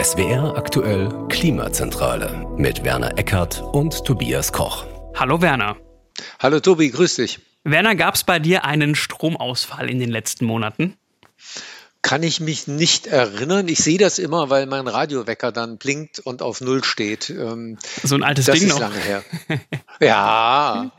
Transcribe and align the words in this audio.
SWR 0.00 0.56
aktuell 0.56 1.08
Klimazentrale 1.28 2.46
mit 2.56 2.84
Werner 2.84 3.18
Eckert 3.18 3.60
und 3.60 4.04
Tobias 4.04 4.52
Koch. 4.52 4.86
Hallo 5.16 5.42
Werner. 5.42 5.76
Hallo 6.38 6.60
Tobi, 6.60 6.90
grüß 6.90 7.16
dich. 7.16 7.40
Werner, 7.64 7.94
gab 7.94 8.14
es 8.14 8.24
bei 8.24 8.38
dir 8.38 8.64
einen 8.64 8.94
Stromausfall 8.94 9.90
in 9.90 9.98
den 9.98 10.10
letzten 10.10 10.44
Monaten? 10.44 10.96
Kann 12.02 12.22
ich 12.22 12.40
mich 12.40 12.66
nicht 12.66 13.06
erinnern. 13.06 13.68
Ich 13.68 13.78
sehe 13.78 13.98
das 13.98 14.18
immer, 14.18 14.48
weil 14.48 14.64
mein 14.66 14.88
Radiowecker 14.88 15.52
dann 15.52 15.76
blinkt 15.76 16.18
und 16.18 16.40
auf 16.40 16.62
Null 16.62 16.82
steht. 16.82 17.28
Ähm, 17.28 17.78
so 18.02 18.14
ein 18.14 18.22
altes 18.22 18.46
das 18.46 18.58
Ding 18.58 18.68
ist 18.68 18.74
noch. 18.74 18.80
lange 18.80 18.98
her. 18.98 19.22
ja. 20.00 20.92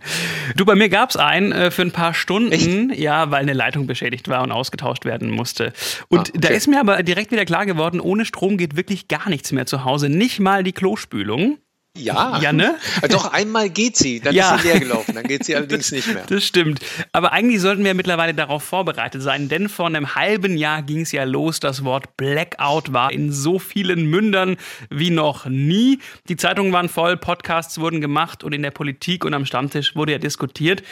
Du, 0.55 0.63
bei 0.63 0.75
mir 0.75 0.89
gab 0.89 1.09
es 1.09 1.17
einen 1.17 1.51
äh, 1.51 1.71
für 1.71 1.81
ein 1.81 1.91
paar 1.91 2.13
Stunden, 2.13 2.91
Echt? 2.91 2.99
ja, 2.99 3.31
weil 3.31 3.41
eine 3.41 3.53
Leitung 3.53 3.87
beschädigt 3.87 4.27
war 4.27 4.43
und 4.43 4.51
ausgetauscht 4.51 5.03
werden 5.03 5.31
musste. 5.31 5.73
Und 6.07 6.19
ah, 6.19 6.21
okay. 6.29 6.39
da 6.39 6.49
ist 6.49 6.67
mir 6.67 6.79
aber 6.79 7.01
direkt 7.01 7.31
wieder 7.31 7.45
klar 7.45 7.65
geworden, 7.65 7.99
ohne 7.99 8.23
Strom 8.23 8.57
geht 8.57 8.75
wirklich 8.75 9.07
gar 9.07 9.27
nichts 9.27 9.51
mehr 9.51 9.65
zu 9.65 9.83
Hause. 9.83 10.07
Nicht 10.07 10.39
mal 10.39 10.63
die 10.63 10.73
Klospülung. 10.73 11.57
Ja. 11.97 12.39
Ja, 12.39 12.53
ne? 12.53 12.77
Doch 13.09 13.33
einmal 13.33 13.69
geht 13.69 13.97
sie, 13.97 14.21
dann 14.21 14.33
ja. 14.33 14.55
ist 14.55 14.61
sie 14.61 14.69
leer 14.69 14.79
gelaufen, 14.79 15.13
dann 15.13 15.25
geht 15.25 15.43
sie 15.43 15.55
allerdings 15.57 15.91
nicht 15.91 16.07
mehr. 16.07 16.23
Das 16.25 16.45
stimmt. 16.45 16.79
Aber 17.11 17.33
eigentlich 17.33 17.59
sollten 17.59 17.83
wir 17.83 17.93
mittlerweile 17.93 18.33
darauf 18.33 18.63
vorbereitet 18.63 19.21
sein, 19.21 19.49
denn 19.49 19.67
vor 19.67 19.87
einem 19.87 20.15
halben 20.15 20.55
Jahr 20.57 20.83
ging 20.83 21.01
es 21.01 21.11
ja 21.11 21.25
los. 21.25 21.59
Das 21.59 21.83
Wort 21.83 22.15
Blackout 22.15 22.93
war 22.93 23.11
in 23.11 23.31
so 23.33 23.59
vielen 23.59 24.09
Mündern 24.09 24.55
wie 24.89 25.09
noch 25.09 25.47
nie. 25.47 25.99
Die 26.29 26.37
Zeitungen 26.37 26.71
waren 26.71 26.87
voll, 26.87 27.17
Podcasts 27.17 27.77
wurden 27.77 27.99
gemacht 27.99 28.43
und 28.45 28.53
in 28.53 28.63
der 28.63 28.71
Politik 28.71 29.25
und 29.25 29.33
am 29.33 29.45
Stammtisch 29.45 29.95
wurde 29.95 30.13
ja 30.13 30.17
diskutiert. 30.17 30.83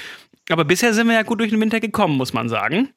Aber 0.49 0.65
bisher 0.65 0.93
sind 0.93 1.07
wir 1.07 1.13
ja 1.13 1.23
gut 1.23 1.39
durch 1.39 1.51
den 1.51 1.61
Winter 1.61 1.79
gekommen, 1.79 2.17
muss 2.17 2.33
man 2.33 2.49
sagen. 2.49 2.89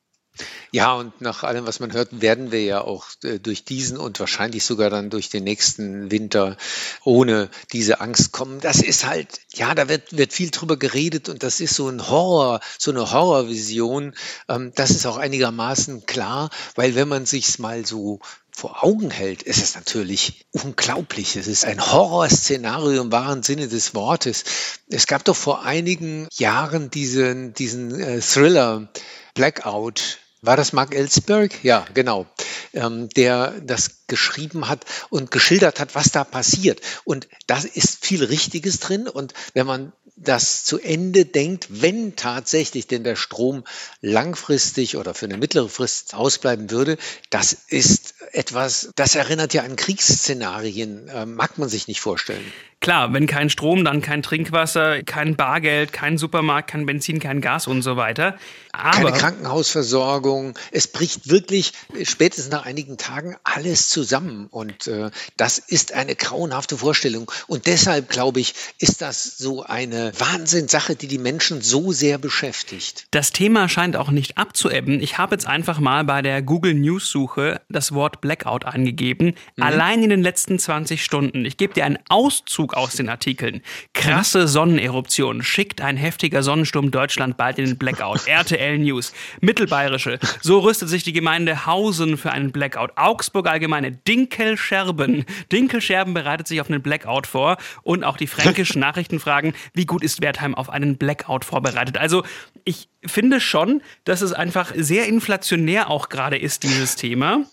Ja, 0.71 0.95
und 0.95 1.21
nach 1.21 1.43
allem, 1.43 1.67
was 1.67 1.81
man 1.81 1.93
hört, 1.93 2.23
werden 2.23 2.51
wir 2.51 2.65
ja 2.65 2.81
auch 2.81 3.07
äh, 3.23 3.39
durch 3.39 3.65
diesen 3.65 3.99
und 3.99 4.19
wahrscheinlich 4.19 4.65
sogar 4.65 4.89
dann 4.89 5.11
durch 5.11 5.29
den 5.29 5.45
nächsten 5.45 6.11
Winter 6.11 6.57
ohne 7.05 7.51
diese 7.73 8.01
Angst 8.01 8.33
kommen. 8.33 8.59
Das 8.61 8.81
ist 8.81 9.07
halt, 9.07 9.29
ja, 9.53 9.75
da 9.75 9.89
wird, 9.91 10.17
wird 10.17 10.33
viel 10.33 10.51
drüber 10.51 10.79
geredet 10.79 11.29
und 11.29 11.43
das 11.43 11.61
ist 11.61 11.75
so 11.75 11.89
ein 11.89 12.09
Horror, 12.09 12.61
so 12.79 12.91
eine 12.91 13.13
Horrorvision. 13.13 14.15
Ähm, 14.49 14.73
das 14.75 14.91
ist 14.91 15.05
auch 15.05 15.19
einigermaßen 15.19 16.07
klar, 16.07 16.49
weil 16.75 16.95
wenn 16.95 17.09
man 17.09 17.27
sich's 17.27 17.59
mal 17.59 17.85
so 17.85 18.21
vor 18.51 18.83
Augen 18.85 19.11
hält, 19.11 19.43
ist 19.43 19.63
es 19.63 19.75
natürlich 19.75 20.47
unglaublich. 20.53 21.37
Es 21.37 21.47
ist 21.47 21.67
ein 21.67 21.93
Horrorszenario 21.93 23.03
im 23.03 23.13
wahren 23.13 23.43
Sinne 23.43 23.69
des 23.69 23.95
Wortes. 23.95 24.45
Es 24.89 25.07
gab 25.07 25.25
doch 25.25 25.37
vor 25.37 25.65
einigen 25.65 26.29
Jahren 26.33 26.91
diesen, 26.91 27.53
diesen 27.53 27.99
äh, 28.01 28.21
Thriller 28.21 28.89
Blackout 29.35 30.19
war 30.43 30.57
das 30.57 30.73
Mark 30.73 30.95
Ellsberg? 30.95 31.65
Ja, 31.65 31.87
genau. 31.95 32.27
Ähm, 32.75 33.09
der 33.11 33.61
das 33.61 34.07
geschrieben 34.09 34.69
hat 34.69 34.85
und 35.09 35.31
geschildert 35.31 35.79
hat, 35.79 35.95
was 35.95 36.11
da 36.11 36.25
passiert. 36.25 36.81
Und 37.05 37.29
da 37.47 37.59
ist 37.75 38.05
viel 38.05 38.25
Richtiges 38.25 38.81
drin. 38.81 39.09
Und 39.09 39.35
wenn 39.55 39.67
man 39.67 39.93
das 40.17 40.65
zu 40.65 40.79
Ende 40.79 41.25
denkt, 41.25 41.67
wenn 41.69 42.17
tatsächlich 42.17 42.87
denn 42.87 43.05
der 43.05 43.17
Strom 43.17 43.65
langfristig 44.01 44.97
oder 44.97 45.15
für 45.15 45.27
eine 45.27 45.39
mittlere 45.39 45.69
Frist 45.69 46.15
ausbleiben 46.15 46.71
würde, 46.71 46.99
das 47.31 47.53
ist 47.69 48.15
etwas, 48.33 48.91
das 48.97 49.15
erinnert 49.15 49.55
ja 49.55 49.63
an 49.63 49.77
Kriegsszenarien, 49.77 51.09
äh, 51.09 51.27
mag 51.27 51.59
man 51.59 51.69
sich 51.69 51.89
nicht 51.89 52.01
vorstellen. 52.01 52.53
Klar, 52.83 53.13
wenn 53.13 53.29
kein 53.29 53.49
Strom, 53.49 53.85
dann 53.85 54.03
kein 54.03 54.25
Trinkwasser, 54.25 55.05
kein 55.05 55.37
Bargeld, 55.37 55.93
kein 55.93 56.19
Supermarkt, 56.19 56.69
kein 56.69 56.85
Benzin, 56.85 57.21
kein 57.21 57.41
Gas 57.41 57.69
und 57.69 57.83
so 57.83 57.97
weiter. 57.97 58.37
Aber 58.73 59.11
Keine 59.11 59.13
Krankenhausversorgung. 59.13 60.55
Es 60.71 60.89
bricht 60.89 61.29
wirklich 61.29 61.75
spätestens 62.05 62.51
nach 62.51 62.65
einigen 62.65 62.97
Tagen 62.97 63.37
alles 63.45 63.89
zusammen. 63.91 64.49
Und 64.51 64.87
äh, 64.87 65.11
das 65.37 65.59
ist 65.59 65.93
eine 65.93 66.17
grauenhafte 66.17 66.79
Vorstellung. 66.79 67.31
Und 67.47 67.67
deshalb, 67.67 68.09
glaube 68.09 68.41
ich, 68.41 68.55
ist 68.79 69.03
das 69.03 69.37
so 69.37 69.63
eine 69.63 70.13
Wahnsinnssache, 70.19 70.97
die 70.97 71.07
die 71.07 71.19
Menschen 71.19 71.61
so 71.61 71.93
sehr 71.93 72.17
beschäftigt. 72.17 73.07
Das 73.11 73.31
Thema 73.31 73.69
scheint 73.69 73.95
auch 73.95 74.11
nicht 74.11 74.39
abzuebben. 74.39 75.03
Ich 75.03 75.19
habe 75.19 75.35
jetzt 75.35 75.47
einfach 75.47 75.79
mal 75.79 76.03
bei 76.05 76.23
der 76.23 76.41
Google 76.41 76.75
News 76.75 77.11
Suche 77.11 77.61
das 77.69 77.93
Wort 77.93 78.23
Blackout 78.23 78.65
eingegeben. 78.65 79.35
Mhm. 79.57 79.63
Allein 79.63 80.03
in 80.03 80.11
den 80.11 80.23
letzten 80.23 80.59
20 80.59 81.05
Stunden. 81.05 81.45
Ich 81.45 81.59
gebe 81.59 81.75
dir 81.75 81.85
einen 81.85 81.99
Auszug 82.09 82.72
aus 82.75 82.97
den 82.97 83.09
Artikeln. 83.09 83.63
Krasse 83.95 84.49
Sonneneruption. 84.49 85.43
Schickt 85.43 85.81
ein 85.81 85.97
heftiger 85.97 86.43
Sonnensturm 86.43 86.91
Deutschland 86.91 87.37
bald 87.37 87.59
in 87.59 87.67
den 87.67 87.79
Blackout. 87.79 88.27
RTL 88.27 88.79
News. 88.79 89.13
Mittelbayerische. 89.41 90.19
So 90.41 90.61
rüstet 90.61 90.89
sich 90.89 91.03
die 91.03 91.13
Gemeinde 91.13 91.67
Hausen 91.67 92.17
für 92.17 92.31
einen 92.31 92.53
Blackout. 92.53 92.93
Augsburg 92.97 93.47
Allgemeine. 93.47 93.93
Dinkelscherben. 93.93 95.25
Dinkelscherben 95.51 96.15
bereitet 96.15 96.49
sich 96.49 96.61
auf 96.61 96.69
einen 96.69 96.83
Blackout 96.83 97.27
vor. 97.27 97.57
Und 97.83 98.05
auch 98.05 98.17
die 98.17 98.27
fränkischen 98.27 98.81
Nachrichten 98.81 99.21
fragen, 99.21 99.55
wie 99.75 99.87
gut 99.87 100.03
ist 100.03 100.23
Wertheim 100.23 100.55
auf 100.55 100.71
einen 100.71 100.97
Blackout 100.97 101.45
vorbereitet? 101.45 101.99
Also, 101.99 102.25
ich 102.65 102.89
finde 103.05 103.41
schon, 103.41 103.83
dass 104.05 104.23
es 104.23 104.33
einfach 104.33 104.73
sehr 104.77 105.07
inflationär 105.07 105.91
auch 105.91 106.09
gerade 106.09 106.39
ist, 106.39 106.63
dieses 106.63 106.97
Thema. 106.97 107.45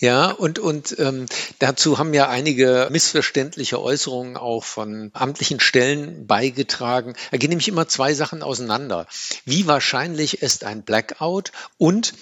Ja, 0.00 0.32
und, 0.32 0.58
und 0.58 0.98
ähm, 0.98 1.26
dazu 1.60 1.98
haben 1.98 2.14
ja 2.14 2.28
einige 2.28 2.88
missverständliche 2.90 3.80
Äußerungen 3.80 4.36
auch 4.36 4.64
von 4.64 5.10
amtlichen 5.12 5.60
Stellen 5.60 6.26
beigetragen. 6.26 7.14
Da 7.30 7.36
gehen 7.36 7.50
nämlich 7.50 7.68
immer 7.68 7.86
zwei 7.86 8.12
Sachen 8.12 8.42
auseinander. 8.42 9.06
Wie 9.44 9.68
wahrscheinlich 9.68 10.42
ist 10.42 10.64
ein 10.64 10.82
Blackout 10.82 11.52
und 11.78 12.12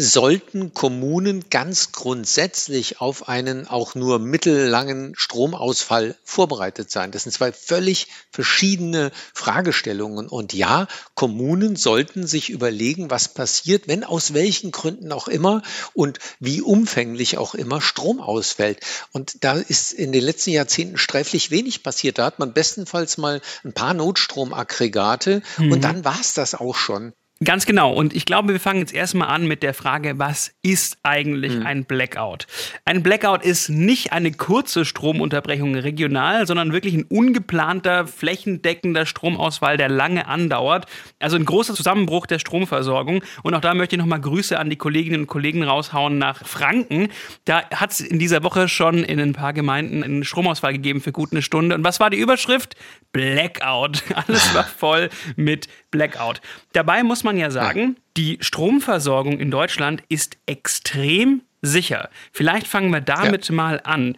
sollten 0.00 0.72
Kommunen 0.72 1.44
ganz 1.50 1.92
grundsätzlich 1.92 3.02
auf 3.02 3.28
einen 3.28 3.66
auch 3.66 3.94
nur 3.94 4.18
mittellangen 4.18 5.12
Stromausfall 5.14 6.16
vorbereitet 6.24 6.90
sein. 6.90 7.10
Das 7.10 7.24
sind 7.24 7.32
zwei 7.32 7.52
völlig 7.52 8.06
verschiedene 8.30 9.12
Fragestellungen. 9.34 10.26
Und 10.26 10.54
ja, 10.54 10.88
Kommunen 11.14 11.76
sollten 11.76 12.26
sich 12.26 12.48
überlegen, 12.48 13.10
was 13.10 13.28
passiert, 13.34 13.88
wenn 13.88 14.02
aus 14.02 14.32
welchen 14.32 14.70
Gründen 14.70 15.12
auch 15.12 15.28
immer 15.28 15.62
und 15.92 16.18
wie 16.38 16.62
umfänglich 16.62 17.36
auch 17.36 17.54
immer 17.54 17.82
Strom 17.82 18.20
ausfällt. 18.20 18.80
Und 19.12 19.44
da 19.44 19.52
ist 19.52 19.92
in 19.92 20.12
den 20.12 20.24
letzten 20.24 20.50
Jahrzehnten 20.50 20.96
sträflich 20.96 21.50
wenig 21.50 21.82
passiert. 21.82 22.18
Da 22.18 22.24
hat 22.24 22.38
man 22.38 22.54
bestenfalls 22.54 23.18
mal 23.18 23.42
ein 23.64 23.74
paar 23.74 23.92
Notstromaggregate 23.92 25.42
mhm. 25.58 25.72
und 25.72 25.84
dann 25.84 26.06
war 26.06 26.18
es 26.18 26.32
das 26.32 26.54
auch 26.54 26.74
schon. 26.74 27.12
Ganz 27.42 27.64
genau. 27.64 27.90
Und 27.90 28.14
ich 28.14 28.26
glaube, 28.26 28.52
wir 28.52 28.60
fangen 28.60 28.80
jetzt 28.80 28.92
erstmal 28.92 29.28
an 29.28 29.46
mit 29.46 29.62
der 29.62 29.72
Frage, 29.72 30.18
was 30.18 30.52
ist 30.60 30.98
eigentlich 31.04 31.54
mhm. 31.54 31.64
ein 31.64 31.84
Blackout? 31.86 32.46
Ein 32.84 33.02
Blackout 33.02 33.42
ist 33.42 33.70
nicht 33.70 34.12
eine 34.12 34.30
kurze 34.30 34.84
Stromunterbrechung 34.84 35.74
regional, 35.74 36.46
sondern 36.46 36.74
wirklich 36.74 36.92
ein 36.92 37.04
ungeplanter, 37.04 38.06
flächendeckender 38.06 39.06
Stromausfall, 39.06 39.78
der 39.78 39.88
lange 39.88 40.26
andauert. 40.26 40.84
Also 41.18 41.36
ein 41.36 41.46
großer 41.46 41.72
Zusammenbruch 41.72 42.26
der 42.26 42.40
Stromversorgung. 42.40 43.24
Und 43.42 43.54
auch 43.54 43.62
da 43.62 43.72
möchte 43.72 43.96
ich 43.96 44.00
nochmal 44.00 44.20
Grüße 44.20 44.58
an 44.58 44.68
die 44.68 44.76
Kolleginnen 44.76 45.22
und 45.22 45.26
Kollegen 45.26 45.62
raushauen 45.62 46.18
nach 46.18 46.44
Franken. 46.46 47.08
Da 47.46 47.62
hat 47.70 47.92
es 47.92 48.00
in 48.00 48.18
dieser 48.18 48.42
Woche 48.42 48.68
schon 48.68 49.02
in 49.02 49.18
ein 49.18 49.32
paar 49.32 49.54
Gemeinden 49.54 50.04
einen 50.04 50.24
Stromausfall 50.24 50.74
gegeben 50.74 51.00
für 51.00 51.12
gut 51.12 51.32
eine 51.32 51.40
Stunde. 51.40 51.74
Und 51.74 51.84
was 51.84 52.00
war 52.00 52.10
die 52.10 52.18
Überschrift? 52.18 52.76
Blackout. 53.12 54.02
Alles 54.14 54.54
war 54.54 54.64
voll 54.64 55.08
mit 55.36 55.68
Blackout. 55.90 56.42
Dabei 56.74 57.02
muss 57.02 57.24
man 57.24 57.29
man 57.30 57.36
ja 57.36 57.50
sagen, 57.50 57.96
die 58.16 58.38
Stromversorgung 58.40 59.38
in 59.38 59.50
Deutschland 59.50 60.02
ist 60.08 60.36
extrem 60.46 61.42
sicher. 61.62 62.10
Vielleicht 62.32 62.66
fangen 62.66 62.90
wir 62.90 63.00
damit 63.00 63.48
ja. 63.48 63.54
mal 63.54 63.80
an. 63.84 64.16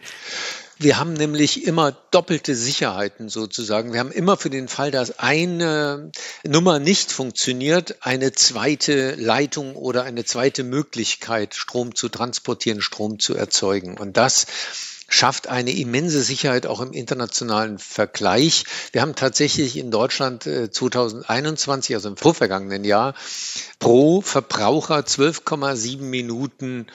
Wir 0.79 0.97
haben 0.97 1.13
nämlich 1.13 1.67
immer 1.67 1.91
doppelte 1.91 2.55
Sicherheiten 2.55 3.29
sozusagen. 3.29 3.93
Wir 3.93 3.99
haben 3.99 4.11
immer 4.11 4.35
für 4.35 4.49
den 4.49 4.67
Fall, 4.67 4.89
dass 4.89 5.19
eine 5.19 6.11
Nummer 6.43 6.79
nicht 6.79 7.11
funktioniert, 7.11 7.97
eine 8.01 8.31
zweite 8.31 9.13
Leitung 9.13 9.75
oder 9.75 10.03
eine 10.03 10.25
zweite 10.25 10.63
Möglichkeit, 10.63 11.53
Strom 11.53 11.93
zu 11.93 12.09
transportieren, 12.09 12.81
Strom 12.81 13.19
zu 13.19 13.35
erzeugen. 13.35 13.97
Und 13.97 14.17
das 14.17 14.47
schafft 15.13 15.47
eine 15.47 15.71
immense 15.71 16.23
Sicherheit 16.23 16.65
auch 16.65 16.81
im 16.81 16.91
internationalen 16.91 17.77
Vergleich. 17.77 18.65
Wir 18.91 19.01
haben 19.01 19.15
tatsächlich 19.15 19.77
in 19.77 19.91
Deutschland 19.91 20.43
2021, 20.43 21.91
äh, 21.91 21.95
also 21.95 22.09
im 22.09 22.17
vorvergangenen 22.17 22.83
Jahr, 22.83 23.13
pro 23.77 24.21
Verbraucher 24.21 24.99
12,7 24.99 26.01
Minuten 26.01 26.87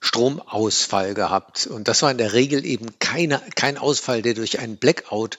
Stromausfall 0.00 1.14
gehabt. 1.14 1.66
Und 1.66 1.88
das 1.88 2.02
war 2.02 2.10
in 2.10 2.18
der 2.18 2.32
Regel 2.32 2.64
eben 2.64 2.98
keine, 2.98 3.42
kein 3.54 3.76
Ausfall, 3.76 4.22
der 4.22 4.34
durch 4.34 4.58
einen 4.58 4.78
Blackout 4.78 5.36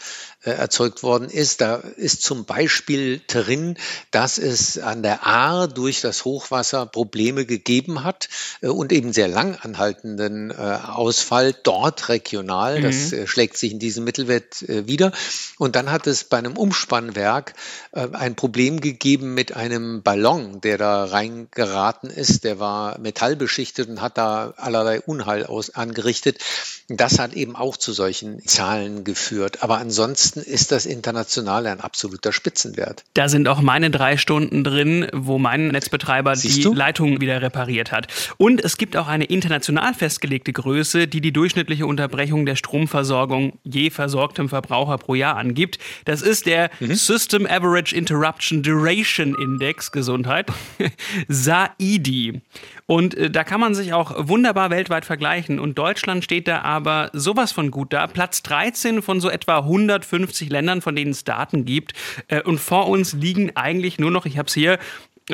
erzeugt 0.51 1.03
worden 1.03 1.29
ist. 1.29 1.61
Da 1.61 1.75
ist 1.75 2.21
zum 2.21 2.45
Beispiel 2.45 3.21
drin, 3.27 3.77
dass 4.11 4.37
es 4.37 4.77
an 4.77 5.03
der 5.03 5.25
Ahr 5.25 5.67
durch 5.67 6.01
das 6.01 6.25
Hochwasser 6.25 6.85
Probleme 6.85 7.45
gegeben 7.45 8.03
hat 8.03 8.29
äh, 8.61 8.67
und 8.67 8.91
eben 8.91 9.13
sehr 9.13 9.27
lang 9.27 9.55
anhaltenden 9.55 10.51
äh, 10.51 10.53
Ausfall 10.53 11.53
dort 11.63 12.09
regional. 12.09 12.79
Mhm. 12.79 12.83
Das 12.83 13.13
äh, 13.13 13.27
schlägt 13.27 13.57
sich 13.57 13.71
in 13.71 13.79
diesem 13.79 14.03
Mittelwert 14.03 14.61
äh, 14.63 14.87
wieder. 14.87 15.11
Und 15.57 15.75
dann 15.75 15.91
hat 15.91 16.07
es 16.07 16.23
bei 16.23 16.37
einem 16.37 16.57
Umspannwerk 16.57 17.53
äh, 17.91 18.07
ein 18.13 18.35
Problem 18.35 18.81
gegeben 18.81 19.33
mit 19.33 19.55
einem 19.55 20.03
Ballon, 20.03 20.61
der 20.61 20.77
da 20.77 21.05
reingeraten 21.05 22.09
ist. 22.09 22.43
Der 22.43 22.59
war 22.59 22.99
metallbeschichtet 22.99 23.89
und 23.89 24.01
hat 24.01 24.17
da 24.17 24.53
allerlei 24.57 25.01
Unheil 25.01 25.45
aus, 25.45 25.71
angerichtet. 25.71 26.39
Das 26.89 27.19
hat 27.19 27.33
eben 27.33 27.55
auch 27.55 27.77
zu 27.77 27.91
solchen 27.91 28.45
Zahlen 28.45 29.03
geführt. 29.03 29.63
Aber 29.63 29.77
ansonsten 29.77 30.36
ist 30.37 30.71
das 30.71 30.85
international 30.85 31.67
ein 31.67 31.81
absoluter 31.81 32.31
Spitzenwert. 32.31 33.03
Da 33.13 33.29
sind 33.29 33.47
auch 33.47 33.61
meine 33.61 33.91
drei 33.91 34.17
Stunden 34.17 34.63
drin, 34.63 35.07
wo 35.13 35.37
mein 35.37 35.69
Netzbetreiber 35.69 36.35
Siehst 36.35 36.57
die 36.57 36.61
du? 36.63 36.73
Leitung 36.73 37.21
wieder 37.21 37.41
repariert 37.41 37.91
hat. 37.91 38.07
Und 38.37 38.63
es 38.63 38.77
gibt 38.77 38.97
auch 38.97 39.07
eine 39.07 39.25
international 39.25 39.93
festgelegte 39.93 40.53
Größe, 40.53 41.07
die 41.07 41.21
die 41.21 41.31
durchschnittliche 41.31 41.85
Unterbrechung 41.85 42.45
der 42.45 42.55
Stromversorgung 42.55 43.59
je 43.63 43.89
versorgtem 43.89 44.49
Verbraucher 44.49 44.97
pro 44.97 45.15
Jahr 45.15 45.35
angibt. 45.37 45.79
Das 46.05 46.21
ist 46.21 46.45
der 46.45 46.69
mhm. 46.79 46.95
System 46.95 47.45
Average 47.45 47.95
Interruption 47.95 48.63
Duration 48.63 49.35
Index 49.41 49.91
Gesundheit, 49.91 50.47
SAIDI. 51.27 52.41
Und 52.87 53.15
äh, 53.15 53.29
da 53.29 53.43
kann 53.43 53.59
man 53.59 53.75
sich 53.75 53.93
auch 53.93 54.27
wunderbar 54.27 54.69
weltweit 54.69 55.05
vergleichen. 55.05 55.59
Und 55.59 55.77
Deutschland 55.77 56.23
steht 56.23 56.47
da 56.47 56.61
aber 56.61 57.09
sowas 57.13 57.51
von 57.51 57.69
gut 57.69 57.91
da. 57.91 58.07
Platz 58.07 58.41
13 58.43 59.01
von 59.01 59.19
so 59.19 59.29
etwa 59.29 59.57
150 59.59 60.49
Ländern, 60.49 60.81
von 60.81 60.95
denen 60.95 61.11
es 61.11 61.25
Daten 61.25 61.65
gibt. 61.65 61.93
Äh, 62.29 62.41
und 62.41 62.59
vor 62.59 62.87
uns 62.87 63.13
liegen 63.13 63.55
eigentlich 63.55 63.99
nur 63.99 64.09
noch, 64.09 64.25
ich 64.25 64.37
habe 64.37 64.47
es 64.47 64.53
hier, 64.53 64.79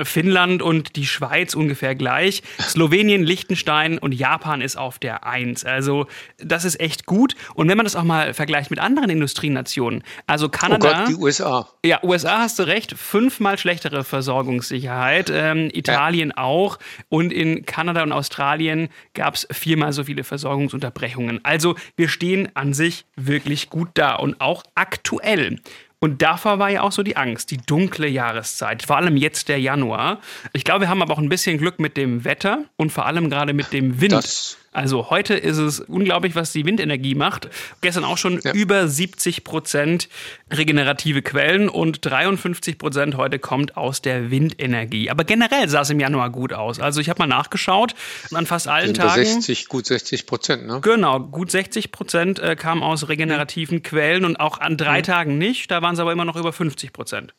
Finnland 0.04 0.62
und 0.62 0.96
die 0.96 1.06
Schweiz 1.06 1.54
ungefähr 1.54 1.96
gleich. 1.96 2.42
Slowenien, 2.60 3.24
Liechtenstein 3.24 3.98
und 3.98 4.14
Japan 4.14 4.62
ist 4.62 4.78
auf 4.78 5.00
der 5.00 5.26
Eins. 5.26 5.66
Also 5.66 6.08
das 6.38 6.66
ist 6.66 6.80
echt 6.80 7.06
gut. 7.06 7.36
Und 7.54 7.70
wenn 7.70 7.78
man 7.78 7.86
das 7.86 7.96
auch 7.96 8.04
mal 8.04 8.34
vergleicht 8.34 8.70
mit 8.70 8.80
anderen 8.80 9.10
Industrienationen, 9.10 10.04
also 10.28 10.50
Kanada. 10.50 10.90
Oh 10.90 11.06
Gott, 11.06 11.10
die 11.10 11.16
USA. 11.16 11.70
Ja, 11.86 12.00
USA 12.04 12.40
hast 12.40 12.60
du 12.60 12.64
recht, 12.64 12.94
fünfmal 12.98 13.58
schlechtere 13.58 14.04
Versorgungssicherheit. 14.04 15.32
Ähm, 15.34 15.70
Italien 15.74 16.34
ja. 16.36 16.44
auch. 16.44 16.80
Und 17.10 17.32
in 17.32 17.66
Kanada 17.66 18.04
und 18.04 18.12
Australien 18.12 18.90
gab 19.14 19.36
es 19.36 19.48
viermal 19.52 19.94
so 19.94 20.04
viele 20.04 20.24
Versorgungsunterbrechungen. 20.24 21.44
Also 21.44 21.76
wir 21.96 22.10
stehen 22.10 22.50
an 22.56 22.74
sich 22.74 23.06
wirklich 23.16 23.70
gut 23.70 23.90
da 23.94 24.16
und 24.16 24.42
auch 24.42 24.64
aktuell. 24.76 25.60
Und 26.04 26.22
davor 26.22 26.60
war 26.60 26.70
ja 26.70 26.82
auch 26.82 26.92
so 26.92 27.02
die 27.02 27.16
Angst, 27.16 27.50
die 27.50 27.56
dunkle 27.56 28.10
Jahreszeit, 28.10 28.84
vor 28.84 28.98
allem 28.98 29.16
jetzt 29.16 29.48
der 29.48 29.62
Januar. 29.62 30.20
Ich 30.52 30.66
glaube, 30.66 30.82
wir 30.82 30.90
haben 30.90 31.02
aber 31.02 31.14
auch 31.14 31.18
ein 31.18 31.30
bisschen 31.30 31.58
Glück 31.58 31.80
mit 31.80 31.96
dem 31.96 32.26
Wetter 32.26 32.66
und 32.76 32.92
vor 32.92 33.06
allem 33.06 33.30
gerade 33.30 33.54
mit 33.54 33.72
dem 33.72 34.02
Wind. 34.02 34.12
Das 34.12 34.58
also 34.74 35.10
heute 35.10 35.36
ist 35.36 35.58
es 35.58 35.80
unglaublich, 35.80 36.36
was 36.36 36.52
die 36.52 36.66
Windenergie 36.66 37.16
macht. 37.16 37.50
Gestern 37.82 38.04
auch 38.04 38.18
schon 38.18 38.40
ja. 38.44 38.54
über 38.54 38.88
70 38.88 39.44
Prozent 39.44 40.10
regenerative 40.52 41.22
Quellen 41.22 41.70
und 41.70 42.06
53 42.06 42.78
Prozent 42.78 43.16
heute 43.16 43.40
kommt 43.40 43.78
aus 43.78 44.02
der 44.02 44.32
Windenergie. 44.32 45.10
Aber 45.10 45.24
generell 45.24 45.70
sah 45.70 45.82
es 45.82 45.90
im 45.90 46.00
Januar 46.00 46.30
gut 46.30 46.54
aus. 46.54 46.80
Also 46.80 47.02
ich 47.02 47.10
habe 47.10 47.20
mal 47.20 47.28
nachgeschaut, 47.28 47.94
an 48.32 48.46
fast 48.46 48.68
allen 48.68 48.94
Tagen. 48.94 49.24
60, 49.24 49.68
gut 49.68 49.86
60 49.86 50.26
Prozent, 50.26 50.66
ne? 50.66 50.80
Genau, 50.82 51.20
gut 51.20 51.52
60 51.52 51.92
Prozent 51.92 52.40
äh, 52.40 52.56
kamen 52.56 52.84
aus 52.84 53.08
regenerativen 53.08 53.78
mhm. 53.78 53.84
Quellen 53.84 54.26
und 54.26 54.38
auch 54.38 54.60
an 54.60 54.78
drei 54.78 55.00
mhm. 55.00 55.04
Tagen 55.04 55.38
nicht. 55.38 55.70
Da 55.72 55.82
waren 55.82 55.94
es 55.94 56.00
aber 56.00 56.12
immer 56.12 56.26
noch 56.26 56.36
über 56.36 56.52
50 56.52 56.94
Prozent. 56.94 57.34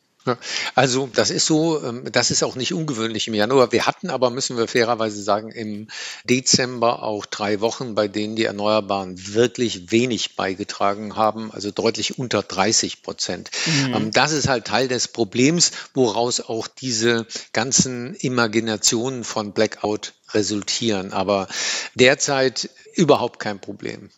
Also 0.75 1.09
das 1.13 1.29
ist 1.29 1.45
so, 1.45 1.83
ähm, 1.83 2.03
das 2.11 2.31
ist 2.31 2.43
auch 2.43 2.55
nicht 2.55 2.73
ungewöhnlich 2.73 3.27
im 3.27 3.33
Januar. 3.33 3.71
Wir 3.71 3.85
hatten 3.85 4.09
aber, 4.09 4.29
müssen 4.29 4.57
wir 4.57 4.67
fairerweise 4.67 5.21
sagen, 5.21 5.51
im 5.51 5.87
Dezember 6.23 7.03
auch 7.03 7.25
drei 7.25 7.61
Wochen, 7.61 7.95
bei 7.95 8.07
denen 8.07 8.35
die 8.35 8.45
Erneuerbaren 8.45 9.33
wirklich 9.33 9.91
wenig 9.91 10.35
beigetragen 10.35 11.15
haben, 11.15 11.51
also 11.51 11.71
deutlich 11.71 12.17
unter 12.17 12.41
30 12.41 13.03
Prozent. 13.03 13.51
Mhm. 13.65 13.93
Ähm, 13.93 14.11
das 14.11 14.31
ist 14.31 14.47
halt 14.47 14.65
Teil 14.65 14.87
des 14.87 15.07
Problems, 15.07 15.71
woraus 15.93 16.41
auch 16.41 16.67
diese 16.67 17.27
ganzen 17.53 18.15
Imaginationen 18.15 19.23
von 19.23 19.53
Blackout 19.53 20.13
resultieren. 20.33 21.13
Aber 21.13 21.47
derzeit 21.95 22.69
überhaupt 22.95 23.39
kein 23.39 23.59
Problem. 23.59 24.09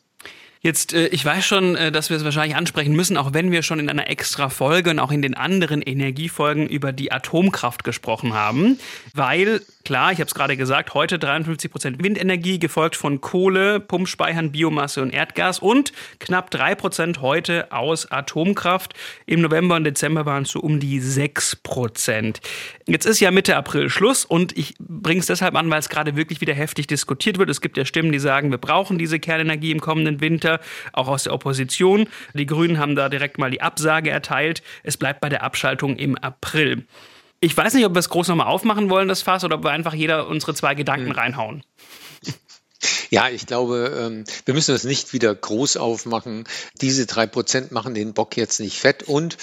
Jetzt, 0.61 0.93
äh, 0.93 1.07
ich 1.07 1.23
weiß 1.23 1.45
schon, 1.45 1.75
äh, 1.75 1.91
dass 1.91 2.09
wir 2.09 2.17
es 2.17 2.23
wahrscheinlich 2.23 2.55
ansprechen 2.55 2.95
müssen, 2.95 3.17
auch 3.17 3.33
wenn 3.33 3.51
wir 3.51 3.61
schon 3.63 3.79
in 3.79 3.89
einer 3.89 4.09
extra 4.09 4.49
Folge 4.49 4.89
und 4.89 4.99
auch 4.99 5.11
in 5.11 5.21
den 5.21 5.35
anderen 5.35 5.81
Energiefolgen 5.81 6.67
über 6.67 6.91
die 6.91 7.11
Atomkraft 7.11 7.83
gesprochen 7.83 8.33
haben, 8.33 8.79
weil 9.13 9.61
klar, 9.87 10.11
ich 10.11 10.19
habe 10.19 10.27
es 10.27 10.35
gerade 10.35 10.57
gesagt, 10.57 10.93
heute 10.93 11.17
53 11.17 11.71
Prozent 11.71 12.03
Windenergie, 12.03 12.59
gefolgt 12.59 12.97
von 12.97 13.21
Kohle, 13.21 13.79
Pumpspeichern, 13.79 14.51
Biomasse 14.51 15.01
und 15.01 15.13
Erdgas 15.13 15.59
und 15.59 15.93
knapp 16.19 16.51
drei 16.51 16.75
Prozent 16.75 17.21
heute 17.21 17.71
aus 17.71 18.11
Atomkraft. 18.11 18.93
Im 19.25 19.39
November 19.39 19.77
und 19.77 19.85
Dezember 19.85 20.25
waren 20.25 20.43
es 20.43 20.51
so 20.51 20.59
um 20.59 20.81
die 20.81 20.99
sechs 20.99 21.55
Prozent. 21.55 22.41
Jetzt 22.85 23.05
ist 23.05 23.21
ja 23.21 23.31
Mitte 23.31 23.55
April 23.55 23.89
Schluss 23.89 24.25
und 24.25 24.57
ich 24.57 24.75
bringe 24.77 25.21
es 25.21 25.27
deshalb 25.27 25.55
an, 25.55 25.69
weil 25.69 25.79
es 25.79 25.87
gerade 25.87 26.17
wirklich 26.17 26.41
wieder 26.41 26.53
heftig 26.53 26.87
diskutiert 26.87 27.37
wird. 27.37 27.49
Es 27.49 27.61
gibt 27.61 27.77
ja 27.77 27.85
Stimmen, 27.85 28.11
die 28.11 28.19
sagen, 28.19 28.51
wir 28.51 28.57
brauchen 28.57 28.97
diese 28.97 29.21
Kernenergie 29.21 29.71
im 29.71 29.79
kommenden 29.79 30.19
Winter. 30.19 30.46
Vertreter, 30.47 30.59
auch 30.93 31.07
aus 31.07 31.23
der 31.23 31.33
Opposition. 31.33 32.07
Die 32.33 32.45
Grünen 32.45 32.79
haben 32.79 32.95
da 32.95 33.09
direkt 33.09 33.37
mal 33.37 33.51
die 33.51 33.61
Absage 33.61 34.09
erteilt. 34.09 34.61
Es 34.83 34.97
bleibt 34.97 35.21
bei 35.21 35.29
der 35.29 35.43
Abschaltung 35.43 35.97
im 35.97 36.17
April. 36.17 36.85
Ich 37.39 37.55
weiß 37.55 37.73
nicht, 37.73 37.85
ob 37.85 37.93
wir 37.93 37.99
es 37.99 38.09
groß 38.09 38.29
nochmal 38.29 38.47
aufmachen 38.47 38.89
wollen, 38.89 39.07
das 39.07 39.21
Fass, 39.21 39.43
oder 39.43 39.57
ob 39.57 39.63
wir 39.63 39.71
einfach 39.71 39.93
jeder 39.93 40.27
unsere 40.27 40.55
zwei 40.55 40.73
Gedanken 40.73 41.09
hm. 41.09 41.15
reinhauen. 41.15 41.63
Ja, 43.09 43.29
ich 43.29 43.47
glaube, 43.47 43.91
ähm, 43.97 44.25
wir 44.45 44.53
müssen 44.53 44.71
das 44.71 44.83
nicht 44.83 45.13
wieder 45.13 45.33
groß 45.33 45.77
aufmachen. 45.77 46.43
Diese 46.81 47.05
drei 47.05 47.25
Prozent 47.25 47.71
machen 47.71 47.93
den 47.93 48.13
Bock 48.13 48.37
jetzt 48.37 48.59
nicht 48.59 48.79
fett 48.79 49.03
und 49.03 49.37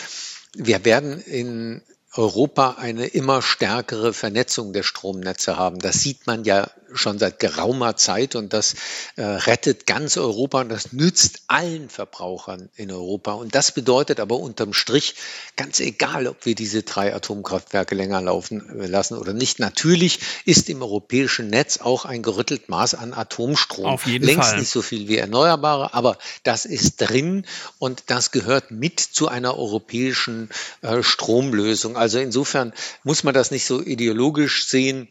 wir 0.54 0.84
werden 0.84 1.20
in 1.20 1.82
Europa 2.16 2.76
eine 2.78 3.06
immer 3.06 3.42
stärkere 3.42 4.12
Vernetzung 4.12 4.72
der 4.72 4.84
Stromnetze 4.84 5.56
haben. 5.56 5.78
Das 5.80 6.00
sieht 6.00 6.26
man 6.26 6.44
ja 6.44 6.70
schon 6.96 7.18
seit 7.18 7.38
geraumer 7.38 7.96
Zeit 7.96 8.34
und 8.34 8.52
das 8.52 8.74
äh, 9.16 9.22
rettet 9.22 9.86
ganz 9.86 10.16
Europa 10.16 10.60
und 10.60 10.68
das 10.68 10.92
nützt 10.92 11.42
allen 11.48 11.88
Verbrauchern 11.88 12.68
in 12.76 12.90
Europa. 12.90 13.32
Und 13.32 13.54
das 13.54 13.72
bedeutet 13.72 14.20
aber 14.20 14.38
unterm 14.38 14.72
Strich, 14.72 15.16
ganz 15.56 15.80
egal, 15.80 16.26
ob 16.26 16.46
wir 16.46 16.54
diese 16.54 16.82
drei 16.82 17.14
Atomkraftwerke 17.14 17.94
länger 17.94 18.20
laufen 18.20 18.80
äh, 18.80 18.86
lassen 18.86 19.18
oder 19.18 19.32
nicht, 19.32 19.58
natürlich 19.58 20.20
ist 20.44 20.68
im 20.68 20.82
europäischen 20.82 21.48
Netz 21.48 21.78
auch 21.78 22.04
ein 22.04 22.22
gerüttelt 22.22 22.68
Maß 22.68 22.94
an 22.94 23.12
Atomstrom. 23.12 23.86
Auf 23.86 24.06
jeden 24.06 24.24
Längst 24.24 24.50
Fall. 24.50 24.60
nicht 24.60 24.70
so 24.70 24.82
viel 24.82 25.08
wie 25.08 25.16
Erneuerbare, 25.16 25.94
aber 25.94 26.18
das 26.42 26.64
ist 26.64 26.96
drin 26.96 27.44
und 27.78 28.04
das 28.06 28.30
gehört 28.30 28.70
mit 28.70 29.00
zu 29.00 29.28
einer 29.28 29.58
europäischen 29.58 30.48
äh, 30.82 31.02
Stromlösung. 31.02 31.96
Also 32.04 32.18
insofern 32.18 32.74
muss 33.02 33.24
man 33.24 33.32
das 33.32 33.50
nicht 33.50 33.64
so 33.64 33.80
ideologisch 33.80 34.66
sehen 34.68 35.08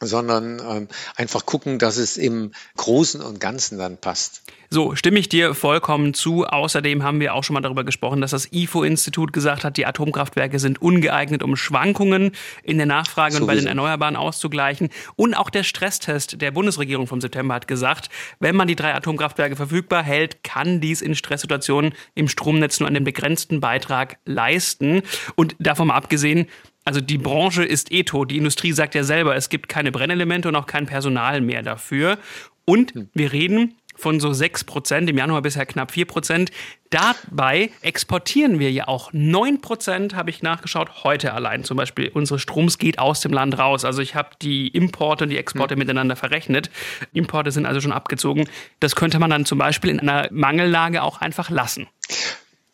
sondern 0.00 0.60
ähm, 0.66 0.88
einfach 1.16 1.46
gucken, 1.46 1.78
dass 1.78 1.96
es 1.96 2.16
im 2.16 2.52
Großen 2.76 3.20
und 3.20 3.40
Ganzen 3.40 3.78
dann 3.78 3.98
passt. 3.98 4.42
So, 4.72 4.94
stimme 4.94 5.18
ich 5.18 5.28
dir 5.28 5.54
vollkommen 5.54 6.14
zu. 6.14 6.46
Außerdem 6.46 7.02
haben 7.02 7.18
wir 7.18 7.34
auch 7.34 7.42
schon 7.42 7.54
mal 7.54 7.60
darüber 7.60 7.82
gesprochen, 7.82 8.20
dass 8.20 8.30
das 8.30 8.52
IFO-Institut 8.52 9.32
gesagt 9.32 9.64
hat, 9.64 9.76
die 9.76 9.84
Atomkraftwerke 9.84 10.60
sind 10.60 10.80
ungeeignet, 10.80 11.42
um 11.42 11.56
Schwankungen 11.56 12.30
in 12.62 12.76
der 12.76 12.86
Nachfrage 12.86 13.32
Sowieso. 13.32 13.42
und 13.42 13.46
bei 13.48 13.56
den 13.56 13.66
Erneuerbaren 13.66 14.14
auszugleichen. 14.14 14.90
Und 15.16 15.34
auch 15.34 15.50
der 15.50 15.64
Stresstest 15.64 16.40
der 16.40 16.52
Bundesregierung 16.52 17.08
vom 17.08 17.20
September 17.20 17.54
hat 17.54 17.66
gesagt, 17.66 18.10
wenn 18.38 18.54
man 18.54 18.68
die 18.68 18.76
drei 18.76 18.94
Atomkraftwerke 18.94 19.56
verfügbar 19.56 20.04
hält, 20.04 20.44
kann 20.44 20.80
dies 20.80 21.02
in 21.02 21.16
Stresssituationen 21.16 21.92
im 22.14 22.28
Stromnetz 22.28 22.78
nur 22.78 22.88
einen 22.88 23.02
begrenzten 23.02 23.58
Beitrag 23.58 24.18
leisten. 24.24 25.02
Und 25.34 25.56
davon 25.58 25.88
mal 25.88 25.96
abgesehen, 25.96 26.46
also 26.90 27.00
die 27.00 27.18
Branche 27.18 27.62
ist 27.62 27.92
eh 27.92 28.02
tot. 28.02 28.32
Die 28.32 28.36
Industrie 28.36 28.72
sagt 28.72 28.96
ja 28.96 29.04
selber, 29.04 29.36
es 29.36 29.48
gibt 29.48 29.68
keine 29.68 29.92
Brennelemente 29.92 30.48
und 30.48 30.56
auch 30.56 30.66
kein 30.66 30.86
Personal 30.86 31.40
mehr 31.40 31.62
dafür. 31.62 32.18
Und 32.64 32.94
hm. 32.94 33.08
wir 33.14 33.30
reden 33.30 33.76
von 33.94 34.18
so 34.18 34.32
6 34.32 34.64
Prozent, 34.64 35.08
im 35.08 35.16
Januar 35.16 35.40
bisher 35.40 35.66
knapp 35.66 35.92
4 35.92 36.04
Prozent. 36.06 36.50
Dabei 36.88 37.70
exportieren 37.80 38.58
wir 38.58 38.72
ja 38.72 38.88
auch 38.88 39.12
9 39.12 39.60
Prozent, 39.60 40.16
habe 40.16 40.30
ich 40.30 40.42
nachgeschaut, 40.42 41.04
heute 41.04 41.32
allein. 41.32 41.62
Zum 41.62 41.76
Beispiel 41.76 42.10
unsere 42.12 42.40
Stroms 42.40 42.78
geht 42.78 42.98
aus 42.98 43.20
dem 43.20 43.32
Land 43.32 43.56
raus. 43.56 43.84
Also 43.84 44.02
ich 44.02 44.16
habe 44.16 44.30
die 44.42 44.66
Importe 44.66 45.22
und 45.22 45.30
die 45.30 45.38
Exporte 45.38 45.76
mhm. 45.76 45.80
miteinander 45.80 46.16
verrechnet. 46.16 46.70
Importe 47.12 47.52
sind 47.52 47.66
also 47.66 47.80
schon 47.80 47.92
abgezogen. 47.92 48.48
Das 48.80 48.96
könnte 48.96 49.20
man 49.20 49.30
dann 49.30 49.44
zum 49.44 49.58
Beispiel 49.58 49.90
in 49.90 50.00
einer 50.00 50.26
Mangellage 50.32 51.04
auch 51.04 51.20
einfach 51.20 51.50
lassen. 51.50 51.86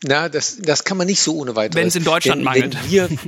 Na, 0.04 0.30
das, 0.30 0.56
das 0.56 0.84
kann 0.84 0.96
man 0.96 1.06
nicht 1.06 1.20
so 1.20 1.36
ohne 1.36 1.54
weiteres. 1.54 1.76
Wenn 1.76 1.88
es 1.88 1.96
in 1.96 2.04
Deutschland 2.04 2.38
wenn, 2.38 2.44
mangelt. 2.44 2.78
Wenn 2.82 2.90
wir, 2.90 3.08